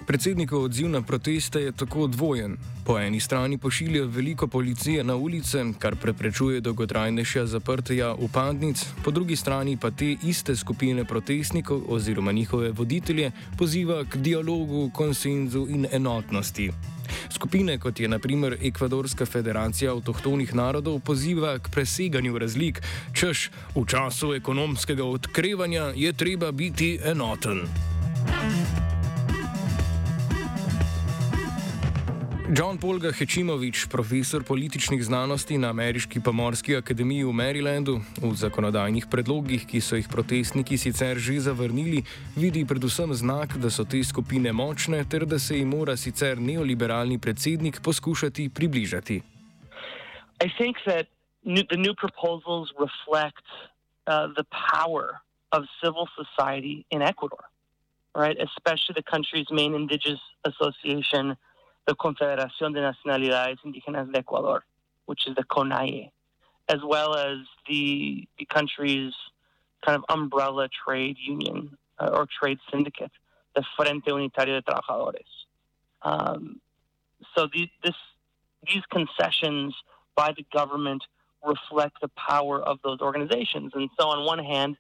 Predsednikov 0.06 0.64
odziv 0.64 0.88
na 0.88 1.02
proteste 1.02 1.60
je 1.60 1.72
tako 1.72 2.06
dvojen. 2.06 2.56
Po 2.84 2.98
eni 2.98 3.20
strani 3.20 3.58
pošilja 3.58 4.04
veliko 4.04 4.46
policije 4.46 5.04
na 5.04 5.16
ulice, 5.16 5.64
kar 5.78 5.96
preprečuje 5.96 6.60
dolgotrajnejša 6.60 7.46
zaprtja 7.46 8.14
upadnic, 8.14 8.84
po 9.04 9.10
drugi 9.10 9.36
strani 9.36 9.76
pa 9.76 9.90
te 9.90 10.16
iste 10.22 10.56
skupine 10.56 11.04
protestnikov 11.04 11.82
oziroma 11.88 12.32
njihove 12.32 12.70
voditelje 12.72 13.30
poziva 13.58 14.04
k 14.04 14.16
dialogu, 14.16 14.90
konsenzu 14.94 15.66
in 15.70 15.86
enotnosti. 15.92 16.70
Skupine, 17.30 17.78
kot 17.78 18.00
je 18.00 18.08
naprimer 18.08 18.58
Ekvadorska 18.62 19.26
federacija 19.26 19.92
avtohtonih 19.92 20.54
narodov, 20.54 21.00
poziva 21.00 21.58
k 21.58 21.70
preseganju 21.70 22.38
razlik, 22.38 22.82
češ 23.12 23.50
v 23.74 23.86
času 23.86 24.34
ekonomskega 24.34 25.04
odkrevanja 25.04 25.92
je 25.96 26.12
treba 26.12 26.52
biti 26.52 26.98
enoten. 27.04 27.64
John 32.44 32.76
Polga 32.76 33.08
Hečimovič, 33.08 33.88
profesor 33.88 34.44
političnih 34.44 35.00
znanosti 35.04 35.56
na 35.58 35.70
Ameriški 35.72 36.20
pomorski 36.20 36.76
akademiji 36.76 37.24
v 37.24 37.32
Marylandu, 37.32 37.94
v 38.20 38.34
zakonodajnih 38.36 39.06
predlogih, 39.08 39.64
ki 39.64 39.80
so 39.80 39.96
jih 39.96 40.04
protestniki 40.12 40.76
sicer 40.76 41.16
že 41.16 41.40
zavrnili, 41.40 42.04
vidi 42.36 42.66
predvsem 42.68 43.14
znak, 43.16 43.56
da 43.56 43.72
so 43.72 43.88
te 43.88 44.04
skupine 44.04 44.52
močne 44.52 45.00
ter 45.08 45.24
da 45.24 45.38
se 45.38 45.56
jim 45.56 45.72
mora 45.72 45.96
sicer 45.96 46.36
neoliberalni 46.36 47.18
predsednik 47.18 47.80
poskušati 47.80 48.50
približati. 48.52 49.22
Mislim, 50.44 50.74
da 50.84 51.00
the 51.72 51.80
new 51.80 51.94
proposals 51.96 52.68
reflect 52.76 53.48
uh, 54.04 54.28
the 54.36 54.44
power 54.52 55.24
of 55.56 55.64
civil 55.80 56.04
society 56.12 56.84
in 56.90 57.00
Ecuador, 57.00 57.48
right? 58.12 58.36
especially 58.36 58.92
the 58.92 59.08
country's 59.08 59.48
main 59.50 59.72
indigenous 59.72 60.20
association. 60.44 61.36
The 61.86 61.94
Confederación 61.94 62.72
de 62.72 62.80
Nacionalidades 62.80 63.58
Indígenas 63.64 64.10
de 64.10 64.18
Ecuador, 64.18 64.64
which 65.06 65.26
is 65.26 65.34
the 65.34 65.44
CONAIE, 65.44 66.10
as 66.68 66.78
well 66.82 67.14
as 67.14 67.38
the, 67.68 68.26
the 68.38 68.46
country's 68.46 69.12
kind 69.84 69.96
of 69.96 70.04
umbrella 70.08 70.68
trade 70.68 71.16
union 71.18 71.76
uh, 71.98 72.10
or 72.12 72.26
trade 72.40 72.58
syndicate, 72.70 73.12
the 73.54 73.62
Frente 73.76 74.06
Unitario 74.06 74.60
de 74.60 74.62
Trabajadores. 74.62 75.18
Um, 76.02 76.60
so 77.34 77.48
the, 77.52 77.68
this, 77.82 77.94
these 78.66 78.82
concessions 78.90 79.74
by 80.16 80.32
the 80.36 80.46
government 80.52 81.02
reflect 81.44 82.00
the 82.00 82.08
power 82.16 82.62
of 82.62 82.78
those 82.82 83.00
organizations. 83.00 83.72
And 83.74 83.90
so, 83.98 84.08
on 84.08 84.24
one 84.24 84.38
hand, 84.38 84.76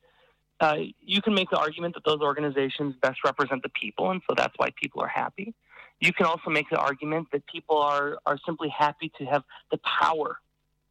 uh, 0.60 0.76
you 1.00 1.20
can 1.20 1.34
make 1.34 1.50
the 1.50 1.58
argument 1.58 1.94
that 1.94 2.04
those 2.04 2.20
organizations 2.20 2.94
best 3.02 3.18
represent 3.24 3.62
the 3.62 3.68
people, 3.68 4.10
and 4.10 4.22
so 4.28 4.34
that's 4.34 4.54
why 4.56 4.70
people 4.80 5.02
are 5.02 5.08
happy 5.08 5.54
you 6.00 6.12
can 6.12 6.26
also 6.26 6.50
make 6.50 6.68
the 6.70 6.78
argument 6.78 7.28
that 7.32 7.42
people 7.46 7.78
are, 7.78 8.18
are 8.26 8.38
simply 8.46 8.68
happy 8.68 9.10
to 9.18 9.24
have 9.24 9.42
the 9.70 9.78
power 10.00 10.38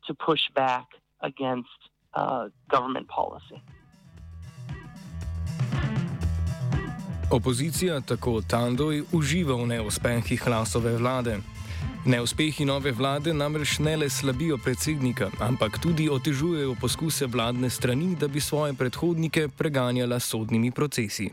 to 0.08 0.14
push 0.14 0.42
back 0.56 0.88
against 1.22 1.80
uh, 2.14 2.50
government 2.70 3.08
policy. 3.08 3.62
Opozicija, 7.32 8.02
tako 8.02 8.42
Tandoj, 8.42 9.04
uživa 9.12 9.56
v 9.56 9.66
neuspehih 9.68 10.48
Lasove 10.48 10.98
vlade. 10.98 11.40
Neuspehi 12.06 12.66
nove 12.66 12.92
vlade 12.92 13.34
namreč 13.34 13.80
ne 13.80 13.96
le 13.98 14.10
slabijo 14.10 14.58
predsednika, 14.58 15.32
ampak 15.40 15.80
tudi 15.80 16.10
otežujejo 16.10 16.76
poskuse 16.82 17.26
vladne 17.26 17.70
strani, 17.70 18.16
da 18.16 18.28
bi 18.28 18.42
svoje 18.42 18.74
predhodnike 18.74 19.48
preganjala 19.58 20.20
sodnimi 20.20 20.72
procesi. 20.72 21.32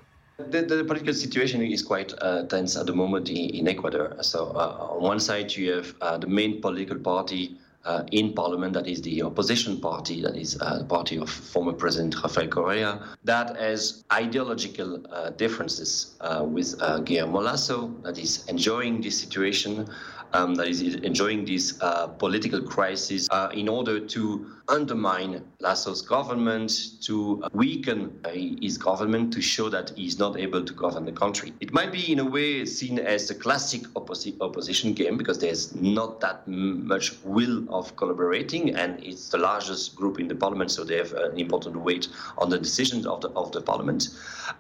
The, 0.49 0.63
the, 0.63 0.85
political 0.85 1.15
situation 1.15 1.63
is 1.63 1.83
quite 1.83 2.15
uh, 2.21 2.45
tense 2.47 2.77
at 2.77 2.87
the 2.87 2.95
moment 2.95 3.29
in, 3.29 3.51
in 3.51 3.69
Ecuador. 3.69 4.17
So, 4.23 4.53
uh, 4.55 4.95
on 4.95 5.03
one 5.03 5.21
side, 5.21 5.53
you 5.55 5.73
have 5.73 5.95
uh, 6.01 6.19
the 6.19 6.27
main 6.27 6.61
political 6.61 6.99
party 6.99 7.59
uh, 7.85 8.05
in 8.13 8.33
parliament, 8.33 8.75
that 8.75 8.87
is 8.87 9.01
the 9.03 9.23
opposition 9.23 9.81
party, 9.81 10.21
that 10.23 10.37
is 10.37 10.59
uh, 10.61 10.79
the 10.79 10.85
party 10.85 11.17
of 11.17 11.31
former 11.31 11.73
President 11.73 12.15
Rafael 12.23 12.49
Correa, 12.49 13.01
that 13.25 13.57
has 13.57 14.05
ideological 14.13 15.05
uh, 15.11 15.31
differences 15.31 16.17
with 16.43 16.79
Guillermo 17.05 17.41
Lasso, 17.41 17.89
that 18.03 18.19
is 18.19 18.47
enjoying 18.49 19.01
this 19.01 19.19
situation 19.19 19.89
um, 20.33 20.55
that 20.55 20.69
is 20.69 20.83
enjoying 20.97 21.45
this 21.45 21.81
uh, 21.81 22.07
political 22.07 22.63
crisis 22.63 23.29
uh, 23.31 23.51
in 23.53 23.69
order 23.69 24.01
to 24.01 24.47
undermine 24.69 25.45
Lasso's 25.59 26.03
government, 26.03 27.03
to 27.03 27.43
weaken 27.53 28.19
uh, 28.25 28.31
his 28.31 28.79
government, 28.79 29.33
to 29.33 29.41
show 29.41 29.69
that 29.69 29.91
he's 29.97 30.19
not 30.19 30.39
able 30.39 30.65
to 30.65 30.73
govern 30.73 31.05
the 31.05 31.13
country. 31.13 31.53
It 31.61 31.73
might 31.73 31.93
be, 31.93 32.13
in 32.13 32.21
a 32.21 32.25
way, 32.25 32.65
seen 32.65 32.99
as 32.99 33.31
a 33.31 33.35
classic 33.35 33.83
opposi- 33.95 34.37
opposition 34.41 34.93
game 34.93 35.17
because 35.17 35.39
there's 35.39 35.75
not 35.75 36.21
that 36.21 36.47
much 36.47 37.13
will 37.25 37.70
of 37.71 37.97
collaborating, 37.97 38.75
and 38.75 39.03
it's 39.03 39.29
the 39.29 39.39
largest 39.39 39.97
group 39.97 40.21
in 40.21 40.29
the 40.29 40.35
parliament, 40.35 40.71
so 40.71 40.85
they 40.85 40.97
have 40.97 41.13
an 41.13 41.39
important 41.39 41.77
weight 41.77 42.09
on 42.39 42.51
the 42.51 42.59
decisions 42.59 43.07
of 43.07 43.21
the 43.21 43.31
of 43.31 43.53
the 43.53 43.61
parliament. 43.61 44.09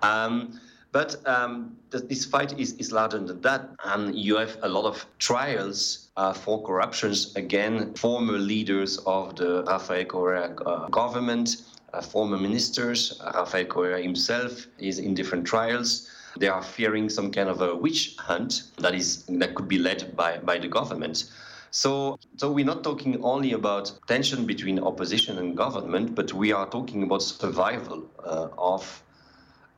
Um, 0.02 0.60
but 0.92 1.16
um, 1.26 1.76
this 1.90 2.24
fight 2.24 2.58
is, 2.58 2.72
is 2.74 2.90
larger 2.90 3.18
than 3.18 3.40
that. 3.42 3.70
And 3.84 4.14
you 4.14 4.36
have 4.36 4.56
a 4.62 4.68
lot 4.68 4.84
of 4.86 5.06
trials 5.18 6.08
uh, 6.16 6.32
for 6.32 6.62
corruptions. 6.64 7.34
Again, 7.36 7.94
former 7.94 8.38
leaders 8.38 8.98
of 9.06 9.36
the 9.36 9.62
Rafael 9.64 10.04
Correa 10.04 10.54
uh, 10.66 10.88
government, 10.88 11.62
uh, 11.92 12.02
former 12.02 12.38
ministers, 12.38 13.20
Rafael 13.34 13.66
Correa 13.66 14.02
himself 14.02 14.66
is 14.78 14.98
in 14.98 15.14
different 15.14 15.46
trials. 15.46 16.10
They 16.36 16.48
are 16.48 16.62
fearing 16.62 17.08
some 17.08 17.30
kind 17.30 17.48
of 17.48 17.60
a 17.60 17.74
witch 17.74 18.16
hunt 18.18 18.62
that 18.78 18.94
is 18.94 19.24
that 19.26 19.54
could 19.54 19.68
be 19.68 19.78
led 19.78 20.16
by, 20.16 20.38
by 20.38 20.58
the 20.58 20.68
government. 20.68 21.24
So, 21.70 22.18
so 22.36 22.50
we're 22.50 22.64
not 22.64 22.82
talking 22.82 23.22
only 23.22 23.52
about 23.52 23.92
tension 24.08 24.44
between 24.44 24.80
opposition 24.80 25.38
and 25.38 25.56
government, 25.56 26.14
but 26.14 26.32
we 26.32 26.52
are 26.52 26.66
talking 26.66 27.02
about 27.04 27.22
survival 27.22 28.02
uh, 28.24 28.48
of 28.58 29.02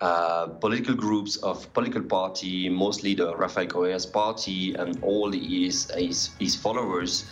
uh, 0.00 0.46
political 0.60 0.94
groups 0.94 1.36
of 1.36 1.72
political 1.74 2.02
party, 2.02 2.68
mostly 2.68 3.14
the 3.14 3.36
Rafael 3.36 3.66
Correa's 3.66 4.06
party 4.06 4.74
and 4.74 4.98
all 5.02 5.30
his, 5.30 5.90
his, 5.94 6.30
his 6.40 6.56
followers. 6.56 7.24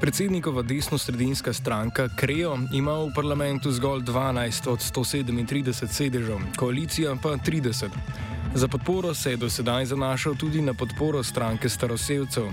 Predsednikova 0.00 0.62
desno-sredinska 0.62 1.52
stranka 1.52 2.08
Krejo 2.16 2.56
ima 2.72 3.04
v 3.04 3.12
parlamentu 3.14 3.68
zgolj 3.72 4.00
12 4.00 4.70
od 4.72 4.80
137 4.80 5.92
sedežev, 5.92 6.40
koalicija 6.56 7.16
pa 7.22 7.36
30. 7.36 7.88
Za 8.54 8.68
podporo 8.68 9.14
se 9.14 9.30
je 9.30 9.36
do 9.36 9.50
sedaj 9.50 9.84
zanašal 9.84 10.34
tudi 10.34 10.62
na 10.62 10.74
podporo 10.74 11.22
stranke 11.22 11.68
staroseljcev. 11.68 12.48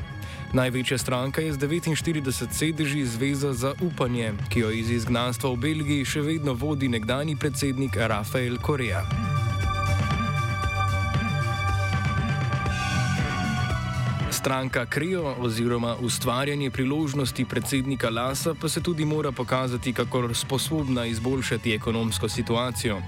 Največja 0.54 0.98
stranka 0.98 1.42
je 1.42 1.54
z 1.54 1.58
49 1.60 2.52
sedeži 2.52 3.06
Zveza 3.06 3.54
za 3.54 3.74
upanje, 3.82 4.34
ki 4.50 4.60
jo 4.60 4.72
iz 4.72 4.90
izgnanstva 4.92 5.52
v 5.52 5.58
Belgiji 5.60 6.06
še 6.08 6.22
vedno 6.24 6.56
vodi 6.56 6.88
nekdani 6.88 7.36
predsednik 7.36 8.00
Rafael 8.00 8.56
Korea. 8.64 9.04
Stranka 14.32 14.86
Kreo 14.86 15.36
oziroma 15.44 15.96
ustvarjanje 16.00 16.72
priložnosti 16.72 17.46
predsednika 17.46 18.10
Lasa 18.10 18.56
pa 18.56 18.70
se 18.70 18.82
tudi 18.82 19.06
mora 19.06 19.32
pokazati, 19.32 19.94
kako 19.94 20.34
sposobna 20.34 21.06
izboljšati 21.06 21.74
ekonomsko 21.74 22.30
situacijo. 22.30 23.02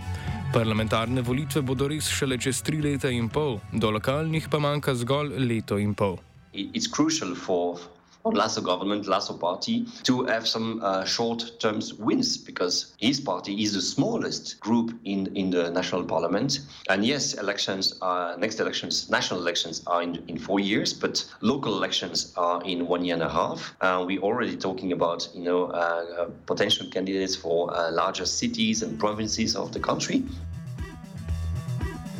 Parlamentarne 0.54 1.22
volitve 1.22 1.62
bodo 1.62 1.88
res 1.88 2.10
šele 2.10 2.38
čez 2.38 2.62
tri 2.62 2.82
leta 2.82 3.10
in 3.10 3.30
pol, 3.30 3.60
do 3.72 3.92
lokalnih 3.92 4.50
pa 4.52 4.60
manjka 4.60 4.96
zgolj 4.96 5.38
leto 5.38 5.78
in 5.78 5.94
pol. 5.94 6.18
It's 6.54 6.88
crucial 6.88 7.36
for 7.36 7.80
Lasso 8.26 8.62
government, 8.62 9.08
Lasso 9.08 9.38
party, 9.38 9.86
to 10.04 10.26
have 10.26 10.48
some 10.48 10.82
uh, 10.84 11.06
short-term 11.06 11.82
wins 12.00 12.38
because 12.38 12.94
his 12.98 13.20
party 13.20 13.64
is 13.64 13.74
the 13.74 13.82
smallest 13.82 14.60
group 14.60 15.00
in, 15.06 15.28
in 15.36 15.50
the 15.50 15.72
national 15.72 16.04
parliament. 16.04 16.60
And 16.90 17.06
yes, 17.06 17.34
elections, 17.36 17.98
are, 18.02 18.38
next 18.38 18.60
elections, 18.60 19.10
national 19.10 19.40
elections 19.40 19.84
are 19.88 20.04
in, 20.04 20.22
in 20.28 20.38
four 20.38 20.60
years, 20.60 20.94
but 20.94 21.26
local 21.42 21.78
elections 21.78 22.34
are 22.36 22.62
in 22.64 22.88
one 22.88 23.06
year 23.06 23.16
and 23.16 23.24
a 23.24 23.30
half. 23.30 23.74
Uh, 23.80 24.04
we're 24.06 24.22
already 24.22 24.58
talking 24.58 24.92
about, 24.92 25.28
you 25.34 25.44
know, 25.44 25.68
uh, 25.68 26.30
potential 26.46 26.88
candidates 26.92 27.36
for 27.36 27.74
uh, 27.74 27.90
larger 27.92 28.26
cities 28.26 28.84
and 28.84 29.00
provinces 29.00 29.56
of 29.56 29.72
the 29.72 29.80
country. 29.80 30.24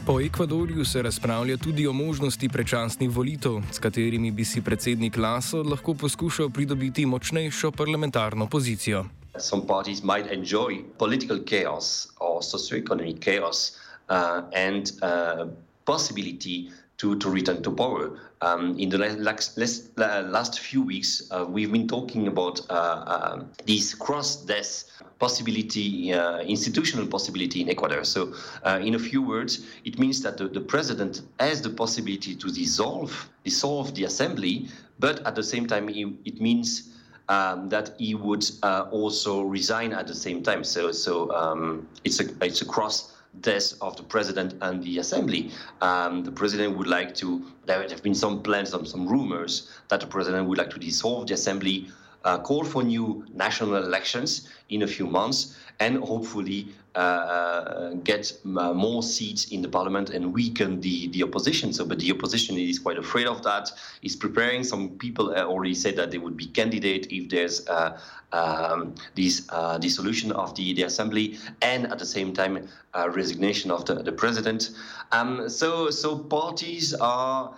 Po 0.10 0.22
Ekvadorju 0.22 0.86
se 0.86 1.02
razpravlja 1.02 1.58
tudi 1.58 1.88
o 1.88 1.94
možnosti 1.94 2.50
prečasnih 2.50 3.10
volitev, 3.10 3.62
s 3.72 3.80
katerimi 3.80 4.32
bi 4.32 4.46
si 4.46 4.62
predsednik 4.62 5.18
Laso 5.18 5.62
lahko 5.64 5.94
poskušal 5.94 6.50
pridobiti 6.50 7.06
močnejšo 7.06 7.72
parlamentarno 7.72 8.48
pozicijo. 8.48 9.06
Some 9.40 9.68
parties 9.68 10.02
might 10.04 10.32
enjoy 10.32 10.82
political 10.98 11.38
chaos 11.50 12.08
or 12.20 12.42
socio-economic 12.44 13.22
chaos 13.22 13.78
uh, 14.10 14.50
and 14.70 14.90
uh, 15.06 15.46
possibility 15.86 16.72
to, 17.00 17.18
to 17.18 17.30
return 17.30 17.64
to 17.64 17.72
power. 17.72 18.20
Um, 18.42 18.78
in 18.78 18.90
the 18.90 18.98
last, 18.98 19.58
last, 19.58 19.98
last 19.98 20.60
few 20.60 20.82
weeks, 20.82 21.30
uh, 21.32 21.46
we've 21.48 21.72
been 21.72 21.88
talking 21.88 22.28
about 22.28 22.62
uh, 22.70 22.74
uh, 22.74 23.44
this 23.66 23.96
cross-death 23.96 24.84
possibility, 25.18 26.14
uh, 26.14 26.40
institutional 26.40 27.08
possibility 27.08 27.62
in 27.62 27.70
Ecuador. 27.70 28.04
So, 28.04 28.34
uh, 28.64 28.80
in 28.82 28.96
a 28.96 29.00
few 29.00 29.22
words, 29.22 29.66
it 29.86 29.98
means 29.98 30.22
that 30.24 30.38
the, 30.38 30.48
the, 30.48 30.62
president 30.62 31.22
has 31.40 31.62
the 31.62 31.70
possibility 31.70 32.36
to 32.36 32.48
dissolve, 32.48 33.30
dissolve 33.44 33.96
the 33.96 34.04
assembly, 34.04 34.68
but 35.00 35.26
at 35.26 35.36
the 35.36 35.44
same 35.44 35.68
time, 35.68 35.90
it 35.90 36.40
means 36.40 36.96
um, 37.30 37.70
that 37.70 37.92
he 37.98 38.16
would 38.16 38.46
uh, 38.64 38.88
also 38.92 39.42
resign 39.42 39.94
at 39.94 40.08
the 40.08 40.16
same 40.16 40.44
time. 40.44 40.64
So, 40.64 40.92
so 40.92 41.32
um, 41.32 41.88
it's 42.04 42.20
a 42.20 42.26
it's 42.42 42.62
a 42.62 42.66
cross 42.66 43.16
death 43.42 43.74
of 43.82 43.96
the 43.96 44.04
president 44.04 44.56
and 44.62 44.84
the 44.84 45.00
assembly. 45.00 45.52
Um, 45.82 46.24
the 46.24 46.32
president 46.32 46.78
would 46.78 46.88
like 46.88 47.16
to, 47.16 47.46
there 47.66 47.82
have 47.82 48.04
been 48.04 48.16
some 48.16 48.42
plans, 48.42 48.72
some, 48.72 48.86
some 48.86 49.08
rumors 49.08 49.70
that 49.90 50.00
the 50.00 50.08
president 50.08 50.48
would 50.48 50.58
like 50.58 50.72
to 50.72 50.80
dissolve 50.80 51.28
the 51.28 51.36
assembly, 51.36 51.90
uh, 52.24 52.38
call 52.40 52.64
for 52.64 52.84
new 52.84 53.26
national 53.34 53.76
elections 53.76 54.50
in 54.70 54.84
a 54.84 54.88
few 54.88 55.08
months, 55.08 55.56
and 55.80 55.98
hopefully 56.00 56.68
uh, 56.96 56.98
uh 56.98 57.94
get 58.04 58.34
uh, 58.58 58.74
more 58.74 59.04
seats 59.04 59.52
in 59.52 59.62
the 59.62 59.70
parliament 59.70 60.10
and 60.10 60.34
weaken 60.34 60.82
the, 60.82 61.08
the 61.10 61.24
opposition. 61.24 61.72
So, 61.72 61.86
but 61.86 62.00
the 62.00 62.12
opposition 62.12 62.58
is 62.58 62.80
quite 62.80 62.98
afraid 62.98 63.28
of 63.28 63.44
that. 63.44 63.72
Is 64.02 64.16
preparing. 64.16 64.64
Some 64.64 64.90
people 64.98 65.34
already 65.34 65.76
said 65.76 65.96
that 65.98 66.12
they 66.12 66.18
would 66.18 66.36
be 66.36 66.48
candidate 66.48 67.12
if 67.12 67.30
there's 67.30 67.68
uh, 67.68 68.00
um, 68.34 68.96
this 69.16 69.48
uh, 69.50 69.78
dissolution 69.78 70.32
of 70.32 70.56
the, 70.56 70.74
the 70.74 70.84
assembly 70.84 71.38
and 71.62 71.92
at 71.92 72.00
the 72.00 72.06
same 72.06 72.34
time 72.34 72.68
uh, 72.94 73.10
resignation 73.10 73.72
of 73.72 73.86
the, 73.86 73.96
the 73.96 74.12
president. 74.12 74.72
Um, 75.12 75.50
so, 75.50 75.90
so 75.90 76.18
parties 76.18 76.94
are 76.94 77.54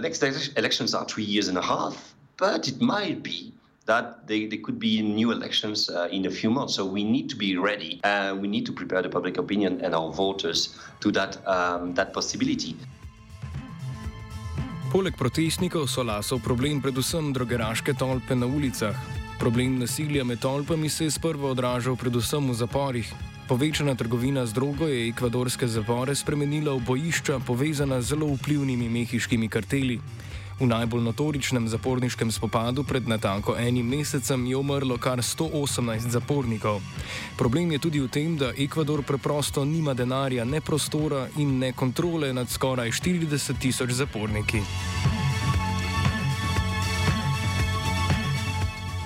next 0.00 0.22
elections 0.56 0.94
are 0.94 1.04
three 1.04 1.24
years 1.24 1.48
and 1.48 1.58
a 1.58 1.62
half, 1.62 2.14
but 2.36 2.66
it 2.66 2.80
might 2.80 3.22
be 3.22 3.52
that 3.88 4.26
they, 4.28 4.46
they 4.46 4.58
could 4.58 4.78
be 4.78 5.02
new 5.02 5.32
elections 5.32 5.88
uh, 5.88 6.08
in 6.12 6.26
a 6.26 6.30
few 6.30 6.50
months. 6.50 6.74
So 6.76 6.84
we 6.84 7.02
need 7.02 7.28
to 7.30 7.36
be 7.36 7.56
ready. 7.56 8.00
Uh, 8.04 8.36
we 8.36 8.46
need 8.46 8.64
to 8.66 8.72
prepare 8.72 9.02
the 9.02 9.08
public 9.08 9.38
opinion 9.38 9.80
and 9.82 9.94
our 9.94 10.12
voters 10.12 10.78
to 11.00 11.10
that, 11.12 11.32
um, 11.48 11.94
that 11.94 12.12
possibility. 12.12 12.76
Poleg 14.92 15.16
protestnikov 15.20 15.88
so 15.88 16.00
lasov 16.00 16.40
problem 16.40 16.80
predvsem 16.80 17.32
drogeraške 17.32 17.92
tolpe 18.00 18.36
na 18.36 18.46
ulicah. 18.48 18.96
Problem 19.38 19.76
nasilja 19.78 20.24
med 20.24 20.40
tolpami 20.40 20.88
se 20.88 21.04
je 21.04 21.10
sprva 21.10 21.50
odražal 21.52 21.96
predvsem 21.96 22.48
v 22.50 22.54
zaporih. 22.54 23.08
Povečana 23.48 23.94
trgovina 23.94 24.46
z 24.46 24.52
drogo 24.52 24.88
je 24.88 25.08
ekvadorske 25.08 25.68
zapore 25.68 26.14
spremenila 26.16 26.72
v 26.76 26.84
bojišča 26.84 27.38
povezana 27.46 28.00
z 28.00 28.12
zelo 28.12 28.32
vplivnimi 28.36 28.88
mehiškimi 28.88 29.48
karteli. 29.48 30.00
V 30.58 30.66
najbolj 30.66 31.02
notoričnem 31.02 31.68
zaporniškem 31.70 32.32
spopadu 32.34 32.82
pred 32.82 33.06
natanko 33.08 33.54
enim 33.54 33.86
mesecem 33.86 34.46
je 34.46 34.56
umrlo 34.56 34.98
kar 34.98 35.22
118 35.22 36.10
zapornikov. 36.10 36.82
Problem 37.38 37.72
je 37.72 37.78
tudi 37.78 38.00
v 38.02 38.10
tem, 38.10 38.34
da 38.34 38.50
Ekvador 38.58 39.06
preprosto 39.06 39.64
nima 39.64 39.94
denarja, 39.94 40.44
ne 40.44 40.60
prostora 40.60 41.28
in 41.38 41.58
ne 41.58 41.72
kontrole 41.72 42.32
nad 42.32 42.50
skoraj 42.50 42.90
40 42.90 43.58
tisoč 43.58 43.90
zaporniki. 43.90 44.58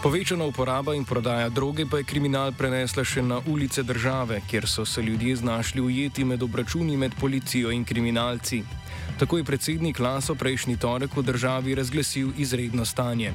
Povečana 0.03 0.45
uporaba 0.45 0.95
in 0.97 1.05
prodaja 1.05 1.49
droge 1.49 1.87
pa 1.87 2.01
je 2.01 2.09
kriminal 2.09 2.51
prenesla 2.59 3.05
še 3.05 3.23
na 3.23 3.39
ulice 3.47 3.85
države, 3.87 4.41
kjer 4.51 4.67
so 4.67 4.85
se 4.85 5.03
ljudje 5.03 5.37
znašli 5.37 5.81
ujeti 5.81 6.25
med 6.25 6.43
obračuni 6.43 6.97
med 6.97 7.15
policijo 7.21 7.71
in 7.71 7.85
kriminalci. 7.85 8.65
Tako 9.19 9.39
je 9.39 9.45
predsednik 9.45 9.99
Laso 9.99 10.35
prejšnji 10.35 10.77
torek 10.77 11.17
v 11.17 11.23
državi 11.23 11.75
razglasil 11.75 12.33
izredno 12.39 12.85
stanje. 12.85 13.33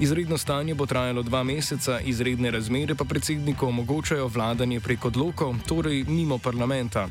Izredno 0.00 0.38
stanje 0.38 0.74
bo 0.74 0.86
trajalo 0.86 1.22
dva 1.22 1.42
meseca, 1.42 2.00
izredne 2.00 2.50
razmere 2.50 2.94
pa 2.94 3.04
predsedniku 3.04 3.66
omogočajo 3.66 4.26
vladanje 4.28 4.80
prek 4.80 5.04
odlokov, 5.04 5.54
torej 5.68 6.04
mimo 6.08 6.38
parlamenta. 6.38 7.08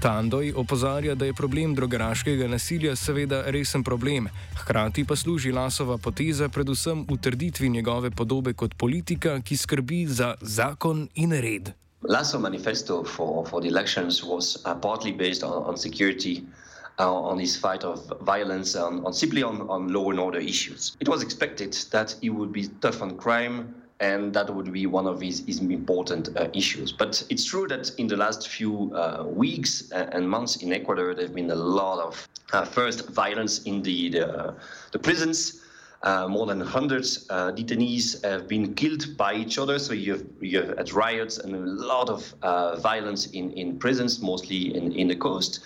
Tandoj 0.00 0.52
opozarja, 0.56 1.14
da 1.14 1.24
je 1.24 1.34
problem 1.34 1.74
drogeraškega 1.74 2.48
nasilja 2.48 2.96
seveda 2.96 3.42
resen 3.46 3.84
problem, 3.84 4.28
hkrati 4.56 5.04
pa 5.04 5.16
služi 5.16 5.52
Lasova 5.52 5.98
poteza 5.98 6.48
predvsem 6.48 7.06
v 7.10 7.16
trditvi 7.20 7.68
njegove 7.68 8.10
podobe 8.10 8.52
kot 8.52 8.74
politika, 8.74 9.40
ki 9.40 9.56
skrbi 9.56 10.06
za 10.06 10.34
zakon 10.40 11.08
in 11.14 11.32
red. 11.32 11.72
Lasso 12.02 12.38
manifesto 12.38 13.04
for, 13.04 13.46
for 13.46 13.60
the 13.60 13.68
elections 13.68 14.24
was 14.24 14.56
uh, 14.64 14.74
partly 14.80 15.12
based 15.12 15.42
on, 15.42 15.64
on 15.66 15.76
security. 15.76 16.42
uh, 16.42 16.67
on 17.06 17.38
his 17.38 17.56
fight 17.56 17.84
of 17.84 18.12
violence 18.22 18.74
on, 18.74 19.04
on 19.06 19.12
simply 19.12 19.42
on, 19.42 19.62
on 19.68 19.92
law 19.92 20.10
and 20.10 20.18
order 20.18 20.38
issues. 20.38 20.96
It 21.00 21.08
was 21.08 21.22
expected 21.22 21.72
that 21.92 22.16
he 22.20 22.30
would 22.30 22.52
be 22.52 22.68
tough 22.80 23.02
on 23.02 23.16
crime 23.16 23.74
and 24.00 24.32
that 24.32 24.52
would 24.52 24.72
be 24.72 24.86
one 24.86 25.06
of 25.06 25.20
his, 25.20 25.44
his 25.46 25.58
important 25.58 26.28
uh, 26.36 26.48
issues. 26.54 26.92
But 26.92 27.24
it's 27.30 27.44
true 27.44 27.66
that 27.68 27.90
in 27.98 28.06
the 28.06 28.16
last 28.16 28.48
few 28.48 28.94
uh, 28.94 29.24
weeks 29.26 29.90
and 29.90 30.28
months 30.28 30.56
in 30.56 30.72
Ecuador, 30.72 31.14
there 31.14 31.26
have 31.26 31.34
been 31.34 31.50
a 31.50 31.56
lot 31.56 31.98
of 31.98 32.28
uh, 32.52 32.64
first 32.64 33.08
violence 33.10 33.62
in 33.64 33.82
the, 33.82 34.10
the, 34.10 34.54
the 34.92 34.98
prisons. 34.98 35.64
Uh, 36.04 36.28
more 36.28 36.46
than 36.46 36.60
100 36.60 37.02
uh, 37.28 37.50
detainees 37.50 38.22
have 38.22 38.46
been 38.46 38.72
killed 38.74 39.16
by 39.16 39.34
each 39.34 39.58
other. 39.58 39.80
So 39.80 39.94
you 39.94 40.12
have, 40.12 40.24
you 40.40 40.62
have 40.62 40.78
had 40.78 40.92
riots 40.92 41.38
and 41.38 41.56
a 41.56 41.58
lot 41.58 42.08
of 42.08 42.32
uh, 42.42 42.76
violence 42.76 43.26
in, 43.26 43.50
in 43.54 43.80
prisons, 43.80 44.20
mostly 44.20 44.76
in, 44.76 44.92
in 44.92 45.08
the 45.08 45.16
coast. 45.16 45.58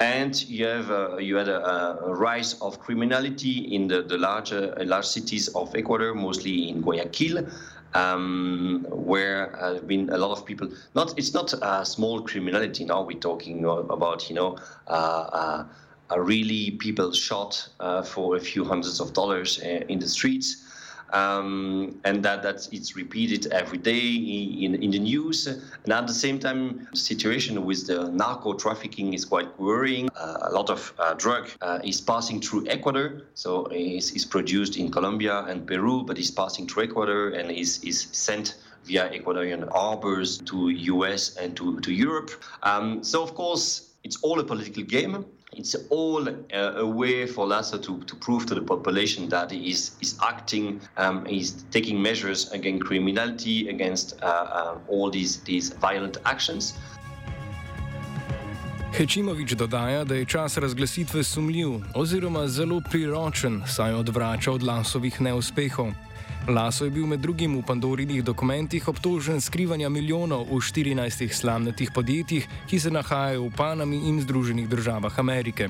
And 0.00 0.48
you 0.48 0.66
have 0.66 0.90
uh, 0.90 1.16
you 1.16 1.36
had 1.36 1.48
a, 1.48 1.60
a, 2.04 2.14
rise 2.14 2.54
of 2.60 2.78
criminality 2.78 3.74
in 3.74 3.88
the, 3.88 4.02
the 4.02 4.18
larger 4.18 4.74
large 4.84 5.06
cities 5.06 5.48
of 5.48 5.74
Ecuador, 5.74 6.14
mostly 6.14 6.68
in 6.68 6.82
Guayaquil. 6.82 7.46
Um, 7.94 8.86
where 8.90 9.58
uh, 9.58 9.74
have 9.74 9.88
been 9.88 10.10
a 10.10 10.18
lot 10.18 10.30
of 10.30 10.44
people. 10.44 10.68
Not 10.94 11.18
it's 11.18 11.32
not 11.32 11.54
small 11.86 12.20
criminality 12.20 12.84
now. 12.84 13.02
We're 13.02 13.18
talking 13.18 13.64
about 13.64 14.28
you 14.28 14.36
know 14.36 14.58
uh, 14.86 15.64
are 16.10 16.22
really 16.22 16.72
people 16.72 17.12
shot 17.12 17.68
uh, 17.80 18.02
for 18.02 18.36
a 18.36 18.40
few 18.40 18.64
hundreds 18.64 19.00
of 19.00 19.12
dollars 19.12 19.60
uh, 19.62 19.84
in 19.88 19.98
the 19.98 20.08
streets. 20.08 20.64
Um, 21.12 22.00
and 22.04 22.22
that 22.24 22.42
that 22.42 22.68
it's 22.72 22.96
repeated 22.96 23.46
every 23.52 23.78
day 23.78 24.06
in, 24.64 24.74
in 24.82 24.90
the 24.90 24.98
news. 24.98 25.46
And 25.46 25.92
at 25.92 26.06
the 26.06 26.12
same 26.12 26.38
time, 26.38 26.86
the 26.90 26.98
situation 26.98 27.64
with 27.64 27.86
the 27.86 28.10
narco 28.10 28.54
trafficking 28.54 29.14
is 29.14 29.24
quite 29.24 29.48
worrying. 29.58 30.08
Uh, 30.16 30.38
a 30.42 30.52
lot 30.52 30.70
of 30.70 30.92
uh, 30.98 31.14
drug 31.14 31.48
uh, 31.62 31.78
is 31.84 32.00
passing 32.00 32.40
through 32.40 32.66
Ecuador, 32.68 33.22
so 33.34 33.66
it's, 33.70 34.12
it's, 34.12 34.24
produced 34.24 34.76
in 34.76 34.90
Colombia 34.90 35.44
and 35.48 35.66
Peru, 35.66 36.02
but 36.04 36.18
it's 36.18 36.30
passing 36.30 36.66
through 36.66 36.84
Ecuador 36.84 37.30
and 37.30 37.50
is 37.50 37.82
is 37.82 38.08
sent 38.12 38.56
via 38.84 39.08
Ecuadorian 39.10 39.70
harbors 39.72 40.38
to 40.38 40.68
US 40.68 41.36
and 41.36 41.56
to, 41.56 41.80
to 41.80 41.92
Europe. 41.92 42.30
Um, 42.62 43.02
so 43.02 43.22
of 43.22 43.34
course, 43.34 43.94
it's 44.04 44.16
all 44.22 44.40
a 44.40 44.44
political 44.44 44.82
game. 44.82 45.24
It's 45.52 45.74
all 45.90 46.28
uh, 46.28 46.32
a 46.76 46.86
way 46.86 47.26
for 47.26 47.46
Lasso 47.46 47.78
to, 47.78 48.00
to 48.04 48.16
prove 48.16 48.46
to 48.46 48.54
the 48.54 48.62
population 48.62 49.28
that 49.28 49.50
he 49.50 49.70
is, 49.70 49.92
is 50.00 50.18
acting, 50.22 50.80
um, 50.96 51.24
he's 51.24 51.64
taking 51.70 52.00
measures 52.00 52.50
against 52.52 52.84
criminality, 52.84 53.68
against 53.68 54.20
uh, 54.22 54.26
uh, 54.26 54.78
all 54.88 55.10
these, 55.10 55.40
these 55.40 55.70
violent 55.70 56.18
actions. 56.24 56.74
Hečimovič 58.92 59.52
dodaja, 59.52 60.04
da 60.04 60.14
je 60.14 60.24
čas 60.24 60.56
razglasitve 60.56 61.22
sumljiv 61.24 61.68
oziroma 61.94 62.48
zelo 62.48 62.80
priročen, 62.90 63.62
saj 63.66 63.94
odvrača 63.94 64.52
od 64.52 64.62
lasovih 64.62 65.20
neuspehov. 65.20 65.92
Laso 66.48 66.84
je 66.84 66.90
bil 66.90 67.06
med 67.06 67.20
drugim 67.20 67.58
v 67.58 67.62
Pandorinih 67.66 68.24
dokumentih 68.24 68.88
obtožen 68.88 69.36
skrivanja 69.40 69.88
milijonov 69.92 70.48
v 70.48 70.56
14 70.64 71.28
slamnatih 71.28 71.92
podjetjih, 71.92 72.48
ki 72.64 72.78
se 72.80 72.88
nahajajo 72.88 73.42
v 73.44 73.52
Panami 73.52 74.08
in 74.08 74.16
Združenih 74.24 74.64
državah 74.68 75.12
Amerike. 75.20 75.68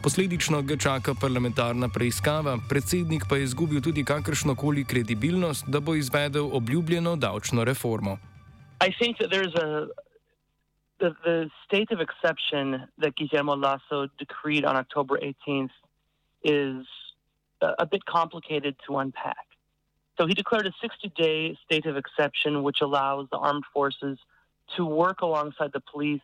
Posledično 0.00 0.62
ga 0.64 0.80
čaka 0.80 1.12
parlamentarna 1.12 1.92
preiskava, 1.92 2.56
predsednik 2.68 3.28
pa 3.28 3.36
je 3.36 3.44
izgubil 3.44 3.84
tudi 3.84 4.04
kakršno 4.04 4.56
koli 4.56 4.84
kredibilnost, 4.84 5.68
da 5.68 5.80
bo 5.80 5.94
izvedel 5.94 6.48
obljubljeno 6.56 7.16
davčno 7.16 7.64
reformo. 7.64 8.16
The, 11.00 11.10
the 11.24 11.50
state 11.66 11.90
of 11.92 12.00
exception 12.00 12.86
that 13.02 13.12
Guillermo 13.16 13.54
Lasso 13.56 14.06
decreed 14.16 14.64
on 14.64 14.76
October 14.76 15.18
18th 15.20 15.74
is 16.44 16.86
a, 17.60 17.74
a 17.82 17.84
bit 17.84 18.06
complicated 18.06 18.76
to 18.86 18.96
unpack. 18.98 19.53
So 20.16 20.26
he 20.26 20.34
declared 20.34 20.66
a 20.66 20.72
60 20.80 21.12
day 21.16 21.58
state 21.64 21.86
of 21.86 21.96
exception, 21.96 22.62
which 22.62 22.80
allows 22.80 23.26
the 23.30 23.38
armed 23.38 23.64
forces 23.72 24.18
to 24.76 24.84
work 24.84 25.22
alongside 25.22 25.72
the 25.72 25.80
police, 25.80 26.22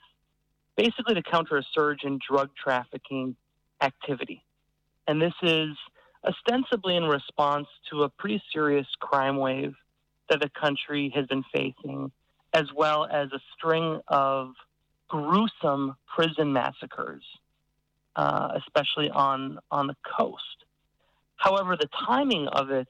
basically 0.76 1.14
to 1.14 1.22
counter 1.22 1.56
a 1.56 1.62
surge 1.74 2.04
in 2.04 2.18
drug 2.26 2.50
trafficking 2.56 3.36
activity. 3.80 4.44
And 5.06 5.20
this 5.20 5.34
is 5.42 5.76
ostensibly 6.24 6.96
in 6.96 7.04
response 7.04 7.66
to 7.90 8.04
a 8.04 8.08
pretty 8.08 8.42
serious 8.52 8.86
crime 9.00 9.36
wave 9.38 9.74
that 10.28 10.40
the 10.40 10.50
country 10.50 11.12
has 11.14 11.26
been 11.26 11.44
facing, 11.52 12.12
as 12.52 12.66
well 12.74 13.06
as 13.10 13.32
a 13.32 13.40
string 13.56 14.00
of 14.08 14.52
gruesome 15.08 15.96
prison 16.06 16.52
massacres, 16.52 17.24
uh, 18.14 18.52
especially 18.54 19.10
on, 19.10 19.58
on 19.70 19.88
the 19.88 19.96
coast. 20.16 20.64
However, 21.36 21.76
the 21.76 21.88
timing 22.06 22.46
of 22.48 22.70
it 22.70 22.86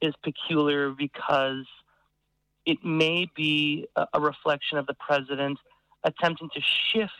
is 0.00 0.14
peculiar 0.22 0.90
because 0.90 1.64
it 2.64 2.84
may 2.84 3.30
be 3.34 3.86
a, 3.96 4.20
reflection 4.20 4.76
of 4.76 4.86
the 4.86 4.94
president 4.94 5.58
attempting 6.04 6.48
to 6.54 6.60
shift 6.60 7.12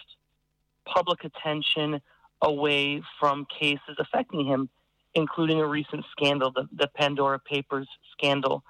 public 0.85 1.25
attention 1.25 2.01
away 2.43 3.03
from 3.19 3.47
cases 3.59 3.97
affecting 3.99 4.45
him, 4.45 4.69
including 5.15 5.61
a 5.61 5.67
recent 5.67 6.05
scandal, 6.11 6.51
the, 6.51 6.69
the 6.73 6.89
Pandora 6.89 7.39
Papers 7.39 7.89
scandal, 8.13 8.63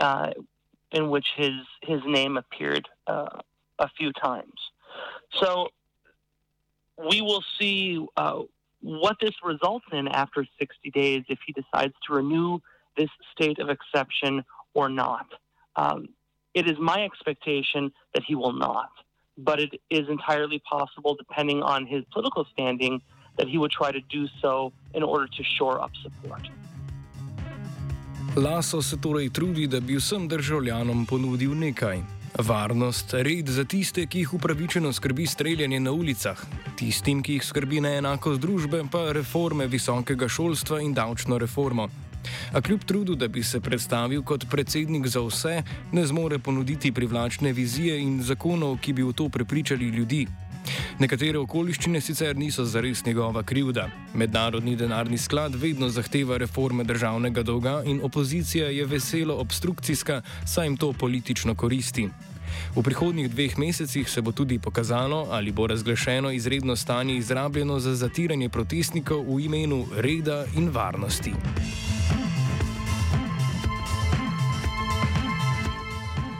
uh, 0.00 0.30
in 0.90 1.10
which 1.10 1.26
his 1.36 1.52
his 1.82 2.00
name 2.06 2.36
appeared 2.36 2.88
uh, 3.06 3.38
a 3.78 3.88
few 3.96 4.12
times. 4.12 4.52
So 5.34 5.68
we 6.98 7.22
will 7.22 7.44
see 7.58 8.04
uh, 8.16 8.42
what 8.80 9.16
this 9.20 9.34
results 9.42 9.86
in 9.92 10.08
after 10.08 10.46
60 10.58 10.90
days 10.90 11.24
if 11.28 11.38
he 11.46 11.52
decides 11.52 11.94
to 12.06 12.14
renew 12.14 12.58
this 12.96 13.10
state 13.34 13.58
of 13.58 13.68
exception 13.70 14.44
or 14.74 14.88
not. 14.88 15.26
Um, 15.76 16.08
it 16.54 16.66
is 16.66 16.76
my 16.78 17.04
expectation 17.04 17.92
that 18.14 18.22
he 18.28 18.34
will 18.34 18.52
not, 18.52 18.90
but 19.38 19.58
it 19.60 19.72
is 19.90 20.08
entirely 20.08 20.60
possible, 20.70 21.14
depending 21.14 21.62
on 21.62 21.86
his 21.86 22.04
political 22.12 22.44
standing, 22.52 23.00
that 23.38 23.48
he 23.48 23.58
would 23.58 23.70
try 23.70 23.90
to 23.92 24.00
do 24.00 24.26
so 24.42 24.72
in 24.94 25.02
order 25.02 25.26
to 25.26 25.42
shore 25.56 25.80
up 25.80 25.92
support. 26.02 26.42
Laso 28.36 28.82
se 28.82 28.96
torej 29.00 29.30
trudi, 29.30 29.66
da 29.66 29.80
bi 29.80 29.96
vsem 29.96 30.28
državljanom 30.28 31.06
ponudil 31.06 31.54
nekaj. 31.54 32.00
Varnost, 32.38 33.12
red 33.12 33.48
za 33.48 33.64
tiste, 33.64 34.06
ki 34.06 34.18
jih 34.18 34.34
upravičeno 34.34 34.92
skrbi 34.92 35.26
streljanje 35.26 35.80
na 35.80 35.92
ulicah, 35.92 36.40
tistim, 36.76 37.20
ki 37.22 37.36
jih 37.36 37.44
skrbi 37.44 37.80
neenakost 37.84 38.40
družbe, 38.40 38.84
pa 38.92 39.12
reforme 39.12 39.66
visokega 39.66 40.28
šolstva 40.28 40.80
in 40.80 40.94
davčno 40.96 41.38
reformo. 41.38 41.90
A 42.52 42.60
kljub 42.60 42.84
trudu, 42.84 43.14
da 43.14 43.28
bi 43.28 43.42
se 43.42 43.60
predstavil 43.60 44.22
kot 44.22 44.46
predsednik 44.50 45.06
za 45.06 45.20
vse, 45.20 45.62
ne 45.92 46.06
zmore 46.06 46.38
ponuditi 46.38 46.92
privlačne 46.92 47.52
vizije 47.52 48.00
in 48.00 48.22
zakonov, 48.22 48.78
ki 48.78 48.92
bi 48.92 49.02
v 49.02 49.12
to 49.12 49.28
prepričali 49.28 49.88
ljudi. 49.88 50.26
Nekatere 50.98 51.38
okoliščine 51.38 52.00
sicer 52.00 52.36
niso 52.36 52.64
zares 52.64 53.04
njegova 53.06 53.42
krivda. 53.42 53.88
Mednarodni 54.14 54.76
denarni 54.76 55.18
sklad 55.18 55.54
vedno 55.54 55.88
zahteva 55.88 56.36
reforme 56.36 56.84
državnega 56.84 57.42
dolga 57.42 57.82
in 57.86 58.00
opozicija 58.02 58.68
je 58.70 58.86
veselo 58.86 59.34
obstrukcijska, 59.34 60.22
saj 60.46 60.66
jim 60.66 60.76
to 60.76 60.92
politično 60.92 61.54
koristi. 61.54 62.08
V 62.76 62.82
prihodnjih 62.82 63.30
dveh 63.30 63.58
mesecih 63.58 64.10
se 64.10 64.20
bo 64.20 64.32
tudi 64.32 64.58
pokazalo, 64.58 65.26
ali 65.30 65.52
bo 65.52 65.66
razglašeno 65.66 66.30
izredno 66.30 66.76
stanje 66.76 67.16
izrabljeno 67.16 67.80
za 67.80 67.94
zatiranje 67.94 68.48
protestnikov 68.48 69.24
v 69.28 69.40
imenu 69.40 69.86
reda 69.96 70.44
in 70.56 70.70
varnosti. 70.72 71.32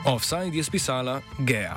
Offside 0.05 0.57
je 0.57 0.63
spisala 0.63 1.21
Gea. 1.39 1.71